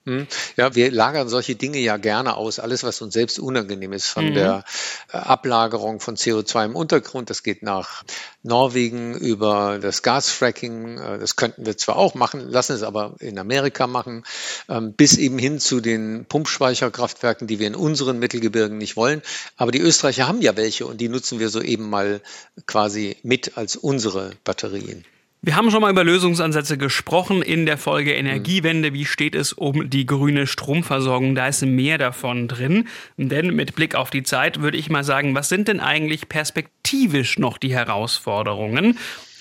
Hm. 0.06 0.26
Ja, 0.56 0.74
wir 0.74 0.90
lagern 0.90 1.30
solche 1.30 1.54
Dinge 1.54 1.78
ja 1.78 1.96
gerne 1.96 2.36
aus. 2.36 2.58
Alles, 2.58 2.84
was 2.84 3.00
uns 3.00 3.14
selbst 3.14 3.38
unangenehm 3.38 3.94
ist, 3.94 4.06
von 4.06 4.26
mhm. 4.26 4.34
der 4.34 4.64
äh, 5.10 5.16
Ablagerung 5.16 5.98
von 6.00 6.16
CO2 6.16 6.66
im 6.66 6.76
Untergrund, 6.76 7.30
das 7.30 7.42
geht 7.42 7.62
nach 7.62 8.04
Norwegen 8.42 9.14
über 9.14 9.78
das 9.80 10.02
Gasfracking. 10.02 10.98
Äh, 10.98 11.18
das 11.18 11.36
könnten 11.36 11.64
wir 11.64 11.78
zwar 11.78 11.96
auch 11.96 12.14
machen, 12.14 12.50
lassen 12.50 12.74
es 12.74 12.82
aber 12.82 13.14
in 13.20 13.38
Amerika 13.38 13.86
machen, 13.86 14.24
ähm, 14.68 14.92
bis 14.92 15.16
eben 15.16 15.38
hin 15.38 15.58
zu 15.58 15.80
den 15.80 16.26
Pumpspeicherkraftwerken, 16.26 17.46
die 17.46 17.58
wir 17.58 17.66
in 17.66 17.74
unseren 17.74 18.18
Mittelgebirgen 18.18 18.76
nicht 18.76 18.96
wollen. 18.96 19.22
Aber 19.56 19.70
die 19.70 19.80
Österreicher 19.80 20.28
haben 20.28 20.42
ja 20.42 20.54
welche 20.54 20.84
und 20.84 21.00
die 21.00 21.08
nutzen 21.08 21.38
wir 21.38 21.48
so 21.48 21.62
eben 21.62 21.88
mal 21.88 22.20
quasi 22.66 23.16
mit 23.22 23.56
als 23.56 23.76
unsere 23.76 24.32
Batterien. 24.44 25.06
Wir 25.46 25.56
haben 25.56 25.70
schon 25.70 25.82
mal 25.82 25.90
über 25.90 26.04
Lösungsansätze 26.04 26.78
gesprochen 26.78 27.42
in 27.42 27.66
der 27.66 27.76
Folge 27.76 28.14
Energiewende. 28.14 28.94
Wie 28.94 29.04
steht 29.04 29.34
es 29.34 29.52
um 29.52 29.90
die 29.90 30.06
grüne 30.06 30.46
Stromversorgung? 30.46 31.34
Da 31.34 31.48
ist 31.48 31.60
mehr 31.66 31.98
davon 31.98 32.48
drin. 32.48 32.88
Denn 33.18 33.54
mit 33.54 33.74
Blick 33.74 33.94
auf 33.94 34.08
die 34.08 34.22
Zeit 34.22 34.62
würde 34.62 34.78
ich 34.78 34.88
mal 34.88 35.04
sagen, 35.04 35.34
was 35.34 35.50
sind 35.50 35.68
denn 35.68 35.80
eigentlich 35.80 36.30
perspektivisch 36.30 37.38
noch 37.38 37.58
die 37.58 37.74
Herausforderungen? 37.74 38.96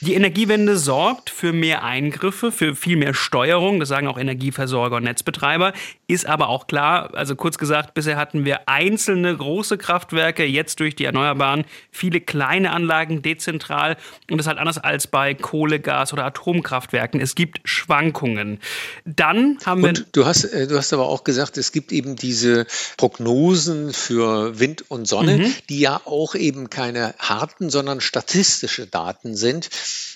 Die 0.05 0.15
Energiewende 0.15 0.77
sorgt 0.77 1.29
für 1.29 1.53
mehr 1.53 1.81
Eingriffe, 1.85 2.51
für 2.51 2.75
viel 2.75 2.97
mehr 2.97 3.13
Steuerung, 3.13 3.79
das 3.79 3.87
sagen 3.87 4.09
auch 4.09 4.17
Energieversorger 4.17 4.97
und 4.97 5.03
Netzbetreiber, 5.03 5.71
ist 6.07 6.25
aber 6.25 6.49
auch 6.49 6.67
klar, 6.67 7.13
also 7.13 7.37
kurz 7.37 7.57
gesagt, 7.57 7.93
bisher 7.93 8.17
hatten 8.17 8.43
wir 8.43 8.67
einzelne 8.67 9.33
große 9.37 9.77
Kraftwerke, 9.77 10.43
jetzt 10.43 10.81
durch 10.81 10.97
die 10.97 11.05
Erneuerbaren 11.05 11.63
viele 11.89 12.19
kleine 12.19 12.71
Anlagen 12.71 13.21
dezentral 13.21 13.95
und 14.29 14.37
das 14.37 14.45
ist 14.45 14.49
halt 14.49 14.59
anders 14.59 14.77
als 14.77 15.07
bei 15.07 15.35
Kohle, 15.35 15.79
Gas 15.79 16.11
oder 16.11 16.25
Atomkraftwerken. 16.25 17.21
Es 17.21 17.33
gibt 17.33 17.61
Schwankungen. 17.63 18.59
Dann 19.05 19.57
haben 19.65 19.85
und 19.85 19.99
wir. 19.99 20.05
Du 20.11 20.25
hast, 20.25 20.43
äh, 20.43 20.67
du 20.67 20.77
hast 20.77 20.91
aber 20.91 21.07
auch 21.07 21.23
gesagt, 21.23 21.57
es 21.57 21.71
gibt 21.71 21.93
eben 21.93 22.17
diese 22.17 22.67
Prognosen 22.97 23.93
für 23.93 24.59
Wind 24.59 24.83
und 24.89 25.07
Sonne, 25.07 25.37
mhm. 25.37 25.53
die 25.69 25.79
ja 25.79 26.01
auch 26.03 26.35
eben 26.35 26.69
keine 26.69 27.15
harten, 27.19 27.69
sondern 27.69 28.01
statistische 28.01 28.85
Daten 28.85 29.37
sind. 29.37 29.69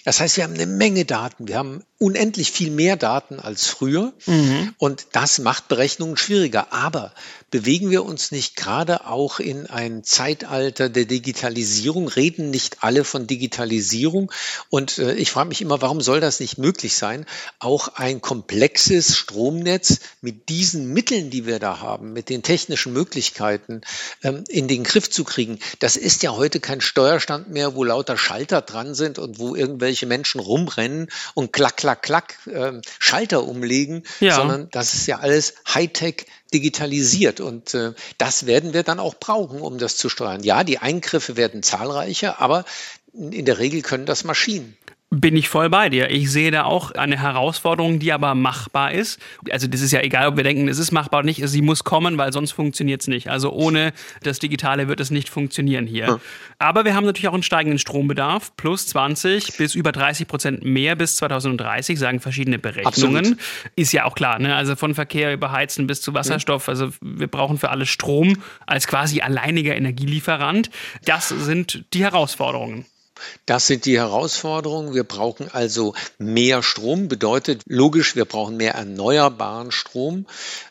Das 0.04 0.20
heißt, 0.20 0.38
wir 0.38 0.46
haben 0.46 0.54
eine 0.54 0.68
Menge 0.68 1.04
Daten. 1.04 1.48
Wir 1.48 1.58
haben 1.58 1.84
unendlich 2.00 2.52
viel 2.52 2.72
mehr 2.72 2.96
Daten 2.96 3.40
als 3.40 3.66
früher. 3.66 4.14
Mhm. 4.26 4.74
Und 4.78 5.08
das 5.14 5.40
macht 5.40 5.68
Berechnungen 5.68 6.16
schwieriger. 6.16 6.72
Aber 6.72 7.14
bewegen 7.50 7.90
wir 7.90 8.06
uns 8.06 8.32
nicht 8.32 8.56
gerade 8.56 9.08
auch 9.08 9.40
in 9.40 9.68
ein 9.68 10.04
Zeitalter 10.04 10.90
der 10.90 11.06
Digitalisierung? 11.06 12.08
Reden 12.08 12.52
nicht 12.52 12.84
alle 12.84 13.04
von 13.04 13.26
Digitalisierung? 13.26 14.32
Und 14.70 14.98
äh, 15.00 15.16
ich 15.16 15.32
frage 15.32 15.50
mich 15.50 15.62
immer, 15.62 15.82
warum 15.82 16.02
soll 16.02 16.20
das 16.20 16.40
nicht 16.40 16.58
möglich 16.58 16.96
sein? 16.96 17.26
Auch 17.60 17.90
ein 17.96 18.22
komplexes 18.22 19.18
Stromnetz 19.18 20.00
mit 20.22 20.50
diesen 20.50 20.94
Mitteln, 20.94 21.30
die 21.32 21.46
wir 21.46 21.60
da 21.60 21.80
haben, 21.80 22.14
mit 22.14 22.30
den 22.30 22.44
technischen 22.44 22.94
Möglichkeiten 22.94 23.82
ähm, 24.24 24.44
in 24.48 24.68
den 24.68 24.84
Griff 24.84 25.10
zu 25.10 25.24
kriegen. 25.24 25.60
Das 25.80 25.98
ist 25.98 26.22
ja 26.24 26.36
heute 26.36 26.60
kein 26.60 26.82
Steuerstand 26.82 27.50
mehr, 27.50 27.76
wo 27.76 27.84
lauter 27.84 28.18
Schalter 28.18 28.62
dran 28.62 28.94
sind 28.94 29.18
und 29.20 29.40
wo 29.40 29.56
irgendwelche 29.68 30.06
Menschen 30.06 30.40
rumrennen 30.40 31.10
und 31.34 31.54
klack, 31.54 31.78
klack, 31.78 32.02
klack 32.02 32.40
äh, 32.48 32.82
Schalter 33.00 33.44
umlegen, 33.44 34.04
ja. 34.20 34.36
sondern 34.36 34.70
das 34.72 34.94
ist 34.94 35.08
ja 35.08 35.20
alles 35.20 35.56
Hightech 35.68 36.26
digitalisiert 36.54 37.42
und 37.42 37.74
äh, 37.74 37.94
das 38.18 38.46
werden 38.46 38.74
wir 38.74 38.84
dann 38.84 39.00
auch 39.00 39.16
brauchen, 39.16 39.62
um 39.62 39.78
das 39.78 39.98
zu 39.98 40.10
steuern. 40.10 40.44
Ja, 40.44 40.64
die 40.64 40.80
Eingriffe 40.80 41.36
werden 41.38 41.64
zahlreicher, 41.64 42.40
aber 42.40 42.66
in 43.14 43.46
der 43.46 43.60
Regel 43.60 43.82
können 43.82 44.06
das 44.06 44.24
Maschinen. 44.24 44.78
Bin 45.10 45.38
ich 45.38 45.48
voll 45.48 45.70
bei 45.70 45.88
dir. 45.88 46.12
Ich 46.12 46.30
sehe 46.30 46.52
da 46.52 46.66
auch 46.66 46.92
eine 46.92 47.18
Herausforderung, 47.18 47.98
die 47.98 48.12
aber 48.12 48.36
machbar 48.36 48.92
ist. 48.92 49.22
Also 49.50 49.66
das 49.68 49.80
ist 49.80 49.94
ja 49.94 50.02
egal, 50.02 50.28
ob 50.28 50.36
wir 50.36 50.44
denken, 50.44 50.68
es 50.68 50.80
ist 50.80 50.92
machbar 50.92 51.20
oder 51.20 51.28
nicht. 51.28 51.48
Sie 51.48 51.62
muss 51.62 51.86
kommen, 51.86 52.18
weil 52.18 52.34
sonst 52.34 52.52
funktioniert 52.52 53.00
es 53.00 53.08
nicht. 53.08 53.30
Also 53.30 53.54
ohne 53.54 53.94
das 54.24 54.40
Digitale 54.40 54.90
wird 54.90 55.00
es 55.00 55.10
nicht 55.10 55.30
funktionieren 55.30 55.88
hier. 55.88 56.08
Hm. 56.08 56.20
Aber 56.60 56.84
wir 56.84 56.94
haben 56.94 57.06
natürlich 57.06 57.30
auch 57.30 57.34
einen 57.34 57.44
steigenden 57.44 57.80
Strombedarf. 57.80 58.52
Plus 58.58 58.88
20 58.88 59.56
bis 59.56 59.76
über 59.76 59.94
30 59.94 60.28
Prozent 60.28 60.66
mehr 60.66 60.98
bis 60.98 61.16
2030, 61.16 61.98
sagen 61.98 62.20
verschiedene 62.20 62.60
Berechnungen. 62.60 63.18
Absolut. 63.18 63.38
Ist 63.78 63.94
ja 63.94 64.04
auch 64.04 64.16
klar. 64.16 64.40
Ne? 64.40 64.56
Also 64.56 64.76
von 64.76 64.94
Verkehr 64.94 65.32
über 65.32 65.54
Heizen 65.54 65.88
bis 65.88 66.02
zu 66.02 66.14
Wasserstoff. 66.14 66.68
Also 66.68 66.90
wir 67.00 67.28
brauchen 67.28 67.58
für 67.58 67.70
alles 67.70 67.88
Strom 67.88 68.42
als 68.66 68.88
quasi 68.88 69.22
alleiniger 69.22 69.74
Energielieferant. 69.74 70.70
Das 71.06 71.30
sind 71.30 71.86
die 71.94 72.04
Herausforderungen. 72.04 72.86
Das 73.46 73.68
sind 73.68 73.86
die 73.86 73.98
Herausforderungen. 73.98 74.94
Wir 74.94 75.04
brauchen 75.04 75.50
also 75.52 75.94
mehr 76.18 76.64
Strom, 76.64 77.08
bedeutet 77.08 77.62
logisch, 77.66 78.16
wir 78.16 78.26
brauchen 78.26 78.58
mehr 78.58 78.76
erneuerbaren 78.76 79.72
Strom 79.72 80.26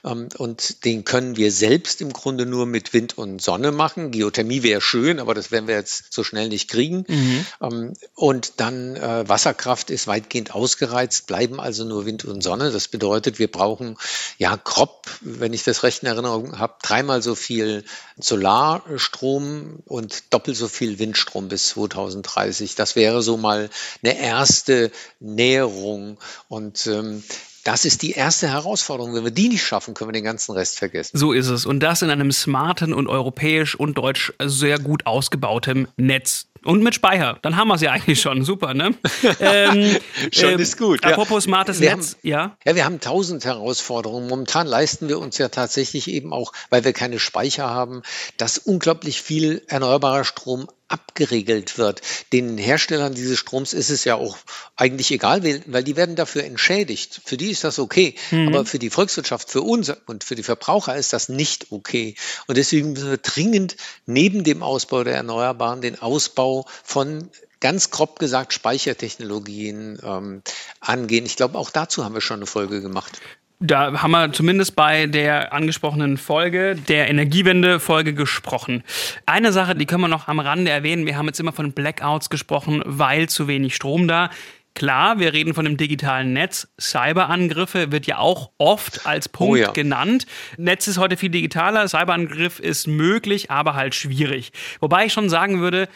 ähm, 0.04 0.28
und 0.36 0.84
den 0.84 1.04
können 1.04 1.36
wir 1.36 1.52
selbst 1.52 2.00
im 2.00 2.12
Grunde 2.12 2.46
nur 2.46 2.66
mit 2.66 2.92
Wind 2.92 3.18
und 3.18 3.42
Sonne 3.42 3.72
machen. 3.72 4.10
Geothermie 4.10 4.62
wäre 4.62 4.80
schön, 4.80 5.20
aber 5.20 5.34
das 5.34 5.50
werden 5.50 5.66
wir 5.66 5.76
jetzt 5.76 6.12
so 6.12 6.24
schnell 6.24 6.48
nicht 6.48 6.68
kriegen. 6.68 7.04
Mhm. 7.08 7.46
Ähm, 7.60 7.92
und 8.14 8.60
dann 8.60 8.96
äh, 8.96 9.28
Wasserkraft 9.28 9.90
ist 9.90 10.06
weitgehend 10.06 10.54
ausgereizt, 10.54 11.26
bleiben 11.26 11.60
also 11.60 11.84
nur 11.84 12.06
Wind 12.06 12.24
und 12.24 12.42
Sonne. 12.42 12.70
Das 12.70 12.88
bedeutet, 12.88 13.38
wir 13.38 13.50
brauchen 13.50 13.96
ja 14.38 14.56
grob, 14.56 15.06
wenn 15.20 15.52
ich 15.52 15.62
das 15.62 15.82
recht 15.82 16.02
in 16.02 16.08
Erinnerung 16.08 16.58
habe, 16.58 16.74
dreimal 16.82 17.22
so 17.22 17.34
viel 17.34 17.84
Solarstrom 18.18 19.82
und 19.86 20.32
doppelt 20.32 20.56
so 20.56 20.68
viel 20.68 20.98
Windstrom 20.98 21.48
bis 21.48 21.68
2030. 21.68 22.35
30. 22.36 22.74
Das 22.74 22.96
wäre 22.96 23.22
so 23.22 23.36
mal 23.36 23.70
eine 24.02 24.18
erste 24.18 24.90
Näherung. 25.20 26.18
Und 26.48 26.86
ähm, 26.86 27.22
das 27.66 27.84
ist 27.84 28.02
die 28.02 28.12
erste 28.12 28.48
Herausforderung. 28.48 29.14
Wenn 29.14 29.24
wir 29.24 29.32
die 29.32 29.48
nicht 29.48 29.64
schaffen, 29.64 29.94
können 29.94 30.10
wir 30.10 30.12
den 30.12 30.22
ganzen 30.22 30.52
Rest 30.52 30.78
vergessen. 30.78 31.18
So 31.18 31.32
ist 31.32 31.48
es. 31.48 31.66
Und 31.66 31.80
das 31.80 32.00
in 32.00 32.10
einem 32.10 32.30
smarten 32.30 32.94
und 32.94 33.08
europäisch 33.08 33.74
und 33.74 33.98
deutsch 33.98 34.32
sehr 34.40 34.78
gut 34.78 35.04
ausgebautem 35.04 35.88
Netz. 35.96 36.46
Und 36.64 36.82
mit 36.82 36.94
Speicher. 36.94 37.38
Dann 37.42 37.56
haben 37.56 37.68
wir 37.68 37.74
es 37.74 37.80
ja 37.80 37.90
eigentlich 37.90 38.20
schon. 38.20 38.44
Super, 38.44 38.74
ne? 38.74 38.94
Ähm, 39.40 39.96
schon 40.32 40.58
äh, 40.58 40.62
ist 40.62 40.78
gut. 40.78 41.04
Apropos 41.04 41.44
ja. 41.44 41.48
smartes 41.48 41.80
wir 41.80 41.94
Netz, 41.94 42.12
haben, 42.12 42.18
ja? 42.22 42.56
Ja, 42.64 42.74
wir 42.74 42.84
haben 42.84 43.00
tausend 43.00 43.44
Herausforderungen. 43.44 44.28
Momentan 44.28 44.66
leisten 44.66 45.08
wir 45.08 45.18
uns 45.18 45.38
ja 45.38 45.48
tatsächlich 45.48 46.08
eben 46.08 46.32
auch, 46.32 46.52
weil 46.70 46.84
wir 46.84 46.92
keine 46.92 47.18
Speicher 47.18 47.68
haben, 47.68 48.02
dass 48.36 48.58
unglaublich 48.58 49.22
viel 49.22 49.62
erneuerbarer 49.66 50.24
Strom 50.24 50.68
abgeregelt 50.88 51.78
wird. 51.78 52.00
Den 52.32 52.58
Herstellern 52.58 53.14
dieses 53.14 53.38
Stroms 53.38 53.72
ist 53.72 53.90
es 53.90 54.04
ja 54.04 54.14
auch 54.14 54.36
eigentlich 54.76 55.10
egal, 55.10 55.42
weil 55.66 55.84
die 55.84 55.96
werden 55.96 56.16
dafür 56.16 56.44
entschädigt. 56.44 57.20
Für 57.24 57.36
die 57.36 57.50
ist 57.50 57.64
das 57.64 57.78
okay. 57.78 58.14
Mhm. 58.30 58.48
Aber 58.48 58.64
für 58.64 58.78
die 58.78 58.90
Volkswirtschaft, 58.90 59.50
für 59.50 59.62
uns 59.62 59.92
und 60.06 60.24
für 60.24 60.36
die 60.36 60.42
Verbraucher 60.42 60.96
ist 60.96 61.12
das 61.12 61.28
nicht 61.28 61.72
okay. 61.72 62.14
Und 62.46 62.56
deswegen 62.56 62.92
müssen 62.92 63.10
wir 63.10 63.18
dringend 63.18 63.76
neben 64.06 64.44
dem 64.44 64.62
Ausbau 64.62 65.02
der 65.02 65.16
Erneuerbaren 65.16 65.80
den 65.80 66.00
Ausbau 66.00 66.66
von 66.84 67.30
ganz 67.60 67.90
grob 67.90 68.18
gesagt 68.18 68.52
Speichertechnologien 68.52 69.98
ähm, 70.02 70.42
angehen. 70.80 71.26
Ich 71.26 71.36
glaube, 71.36 71.58
auch 71.58 71.70
dazu 71.70 72.04
haben 72.04 72.14
wir 72.14 72.20
schon 72.20 72.36
eine 72.36 72.46
Folge 72.46 72.80
gemacht. 72.80 73.20
Da 73.58 74.02
haben 74.02 74.10
wir 74.10 74.32
zumindest 74.32 74.76
bei 74.76 75.06
der 75.06 75.54
angesprochenen 75.54 76.18
Folge, 76.18 76.76
der 76.76 77.08
Energiewende-Folge 77.08 78.12
gesprochen. 78.12 78.82
Eine 79.24 79.50
Sache, 79.50 79.74
die 79.74 79.86
können 79.86 80.02
wir 80.02 80.08
noch 80.08 80.28
am 80.28 80.40
Rande 80.40 80.70
erwähnen. 80.70 81.06
Wir 81.06 81.16
haben 81.16 81.26
jetzt 81.26 81.40
immer 81.40 81.52
von 81.52 81.72
Blackouts 81.72 82.28
gesprochen, 82.28 82.82
weil 82.84 83.30
zu 83.30 83.48
wenig 83.48 83.74
Strom 83.74 84.08
da. 84.08 84.28
Klar, 84.74 85.18
wir 85.18 85.32
reden 85.32 85.54
von 85.54 85.64
dem 85.64 85.78
digitalen 85.78 86.34
Netz. 86.34 86.68
Cyberangriffe 86.78 87.92
wird 87.92 88.06
ja 88.06 88.18
auch 88.18 88.50
oft 88.58 89.06
als 89.06 89.26
Punkt 89.26 89.52
oh 89.52 89.56
ja. 89.56 89.72
genannt. 89.72 90.26
Netz 90.58 90.86
ist 90.86 90.98
heute 90.98 91.16
viel 91.16 91.30
digitaler. 91.30 91.88
Cyberangriff 91.88 92.60
ist 92.60 92.86
möglich, 92.86 93.50
aber 93.50 93.72
halt 93.72 93.94
schwierig. 93.94 94.52
Wobei 94.80 95.06
ich 95.06 95.14
schon 95.14 95.30
sagen 95.30 95.60
würde, 95.60 95.88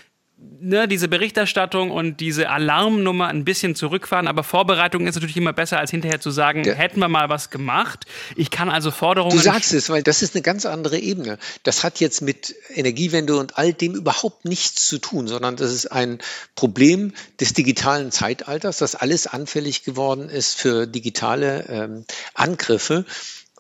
ne, 0.60 0.88
diese 0.88 1.08
Berichterstattung 1.08 1.90
und 1.90 2.20
diese 2.20 2.50
Alarmnummer 2.50 3.28
ein 3.28 3.44
bisschen 3.44 3.74
zurückfahren. 3.74 4.28
Aber 4.28 4.44
Vorbereitung 4.44 5.06
ist 5.06 5.14
natürlich 5.14 5.36
immer 5.36 5.52
besser, 5.52 5.78
als 5.78 5.90
hinterher 5.90 6.20
zu 6.20 6.30
sagen, 6.30 6.64
ja. 6.64 6.74
hätten 6.74 7.00
wir 7.00 7.08
mal 7.08 7.28
was 7.28 7.50
gemacht. 7.50 8.06
Ich 8.36 8.50
kann 8.50 8.68
also 8.70 8.90
Forderungen. 8.90 9.36
Du 9.36 9.42
sagst 9.42 9.72
es, 9.72 9.90
weil 9.90 10.02
das 10.02 10.22
ist 10.22 10.34
eine 10.34 10.42
ganz 10.42 10.66
andere 10.66 10.98
Ebene. 10.98 11.38
Das 11.62 11.84
hat 11.84 12.00
jetzt 12.00 12.22
mit 12.22 12.54
Energiewende 12.74 13.36
und 13.36 13.58
all 13.58 13.72
dem 13.72 13.94
überhaupt 13.94 14.44
nichts 14.44 14.86
zu 14.86 14.98
tun, 14.98 15.28
sondern 15.28 15.56
das 15.56 15.72
ist 15.72 15.86
ein 15.86 16.18
Problem 16.54 17.12
des 17.40 17.52
digitalen 17.52 18.10
Zeitalters, 18.10 18.78
dass 18.78 18.94
alles 18.94 19.26
anfällig 19.26 19.84
geworden 19.84 20.28
ist 20.28 20.54
für 20.54 20.86
digitale 20.86 21.66
ähm, 21.68 22.04
Angriffe. 22.34 23.04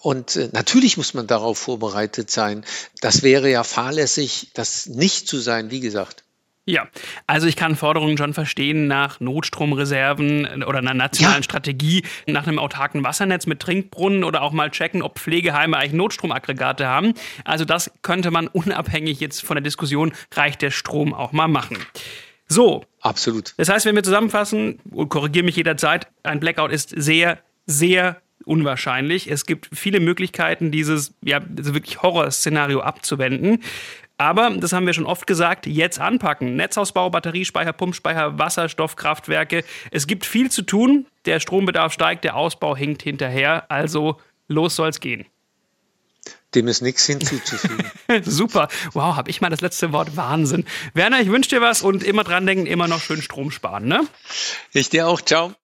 Und 0.00 0.36
äh, 0.36 0.48
natürlich 0.52 0.96
muss 0.96 1.12
man 1.12 1.26
darauf 1.26 1.58
vorbereitet 1.58 2.30
sein. 2.30 2.64
Das 3.00 3.22
wäre 3.22 3.50
ja 3.50 3.64
fahrlässig, 3.64 4.50
das 4.54 4.86
nicht 4.86 5.28
zu 5.28 5.38
sein, 5.38 5.70
wie 5.70 5.80
gesagt. 5.80 6.24
Ja, 6.70 6.86
also 7.26 7.48
ich 7.48 7.56
kann 7.56 7.74
Forderungen 7.74 8.16
schon 8.16 8.32
verstehen 8.32 8.86
nach 8.86 9.18
Notstromreserven 9.18 10.62
oder 10.62 10.78
einer 10.78 10.94
nationalen 10.94 11.38
ja. 11.38 11.42
Strategie, 11.42 12.04
nach 12.26 12.46
einem 12.46 12.60
autarken 12.60 13.02
Wassernetz 13.02 13.46
mit 13.46 13.58
Trinkbrunnen 13.58 14.22
oder 14.22 14.42
auch 14.42 14.52
mal 14.52 14.70
checken, 14.70 15.02
ob 15.02 15.18
Pflegeheime 15.18 15.76
eigentlich 15.76 15.94
Notstromaggregate 15.94 16.86
haben. 16.86 17.14
Also 17.44 17.64
das 17.64 17.90
könnte 18.02 18.30
man 18.30 18.46
unabhängig 18.52 19.18
jetzt 19.18 19.42
von 19.42 19.56
der 19.56 19.64
Diskussion, 19.64 20.12
reicht 20.32 20.62
der 20.62 20.70
Strom 20.70 21.12
auch 21.12 21.32
mal 21.32 21.48
machen. 21.48 21.76
So. 22.46 22.84
Absolut. 23.00 23.54
Das 23.56 23.68
heißt, 23.68 23.84
wenn 23.86 23.96
wir 23.96 24.04
zusammenfassen, 24.04 24.78
und 24.92 25.08
korrigiere 25.08 25.44
mich 25.44 25.56
jederzeit, 25.56 26.06
ein 26.22 26.38
Blackout 26.38 26.70
ist 26.70 26.90
sehr, 26.90 27.38
sehr 27.66 28.20
unwahrscheinlich. 28.44 29.30
Es 29.30 29.44
gibt 29.44 29.70
viele 29.72 29.98
Möglichkeiten, 29.98 30.70
dieses 30.70 31.14
ja, 31.22 31.40
wirklich 31.48 32.02
Horrorszenario 32.02 32.80
abzuwenden. 32.80 33.62
Aber, 34.20 34.50
das 34.50 34.74
haben 34.74 34.84
wir 34.84 34.92
schon 34.92 35.06
oft 35.06 35.26
gesagt, 35.26 35.66
jetzt 35.66 35.98
anpacken. 35.98 36.54
Netzausbau, 36.54 37.08
Batteriespeicher, 37.08 37.72
Pumpspeicher, 37.72 38.38
Wasserstoffkraftwerke. 38.38 39.64
Es 39.90 40.06
gibt 40.06 40.26
viel 40.26 40.50
zu 40.50 40.60
tun. 40.60 41.06
Der 41.24 41.40
Strombedarf 41.40 41.94
steigt, 41.94 42.24
der 42.24 42.36
Ausbau 42.36 42.76
hinkt 42.76 43.02
hinterher. 43.02 43.70
Also 43.70 44.20
los 44.46 44.76
soll's 44.76 45.00
gehen. 45.00 45.24
Dem 46.54 46.68
ist 46.68 46.82
nichts 46.82 47.06
hinzuzufügen. 47.06 47.90
Super. 48.22 48.68
Wow, 48.92 49.16
habe 49.16 49.30
ich 49.30 49.40
mal 49.40 49.48
das 49.48 49.62
letzte 49.62 49.90
Wort. 49.92 50.18
Wahnsinn. 50.18 50.66
Werner, 50.92 51.20
ich 51.20 51.30
wünsche 51.30 51.48
dir 51.48 51.62
was 51.62 51.80
und 51.80 52.04
immer 52.04 52.22
dran 52.22 52.44
denken, 52.44 52.66
immer 52.66 52.88
noch 52.88 53.00
schön 53.00 53.22
Strom 53.22 53.50
sparen, 53.50 53.88
ne? 53.88 54.06
Ich 54.74 54.90
dir 54.90 55.08
auch. 55.08 55.22
Ciao. 55.22 55.54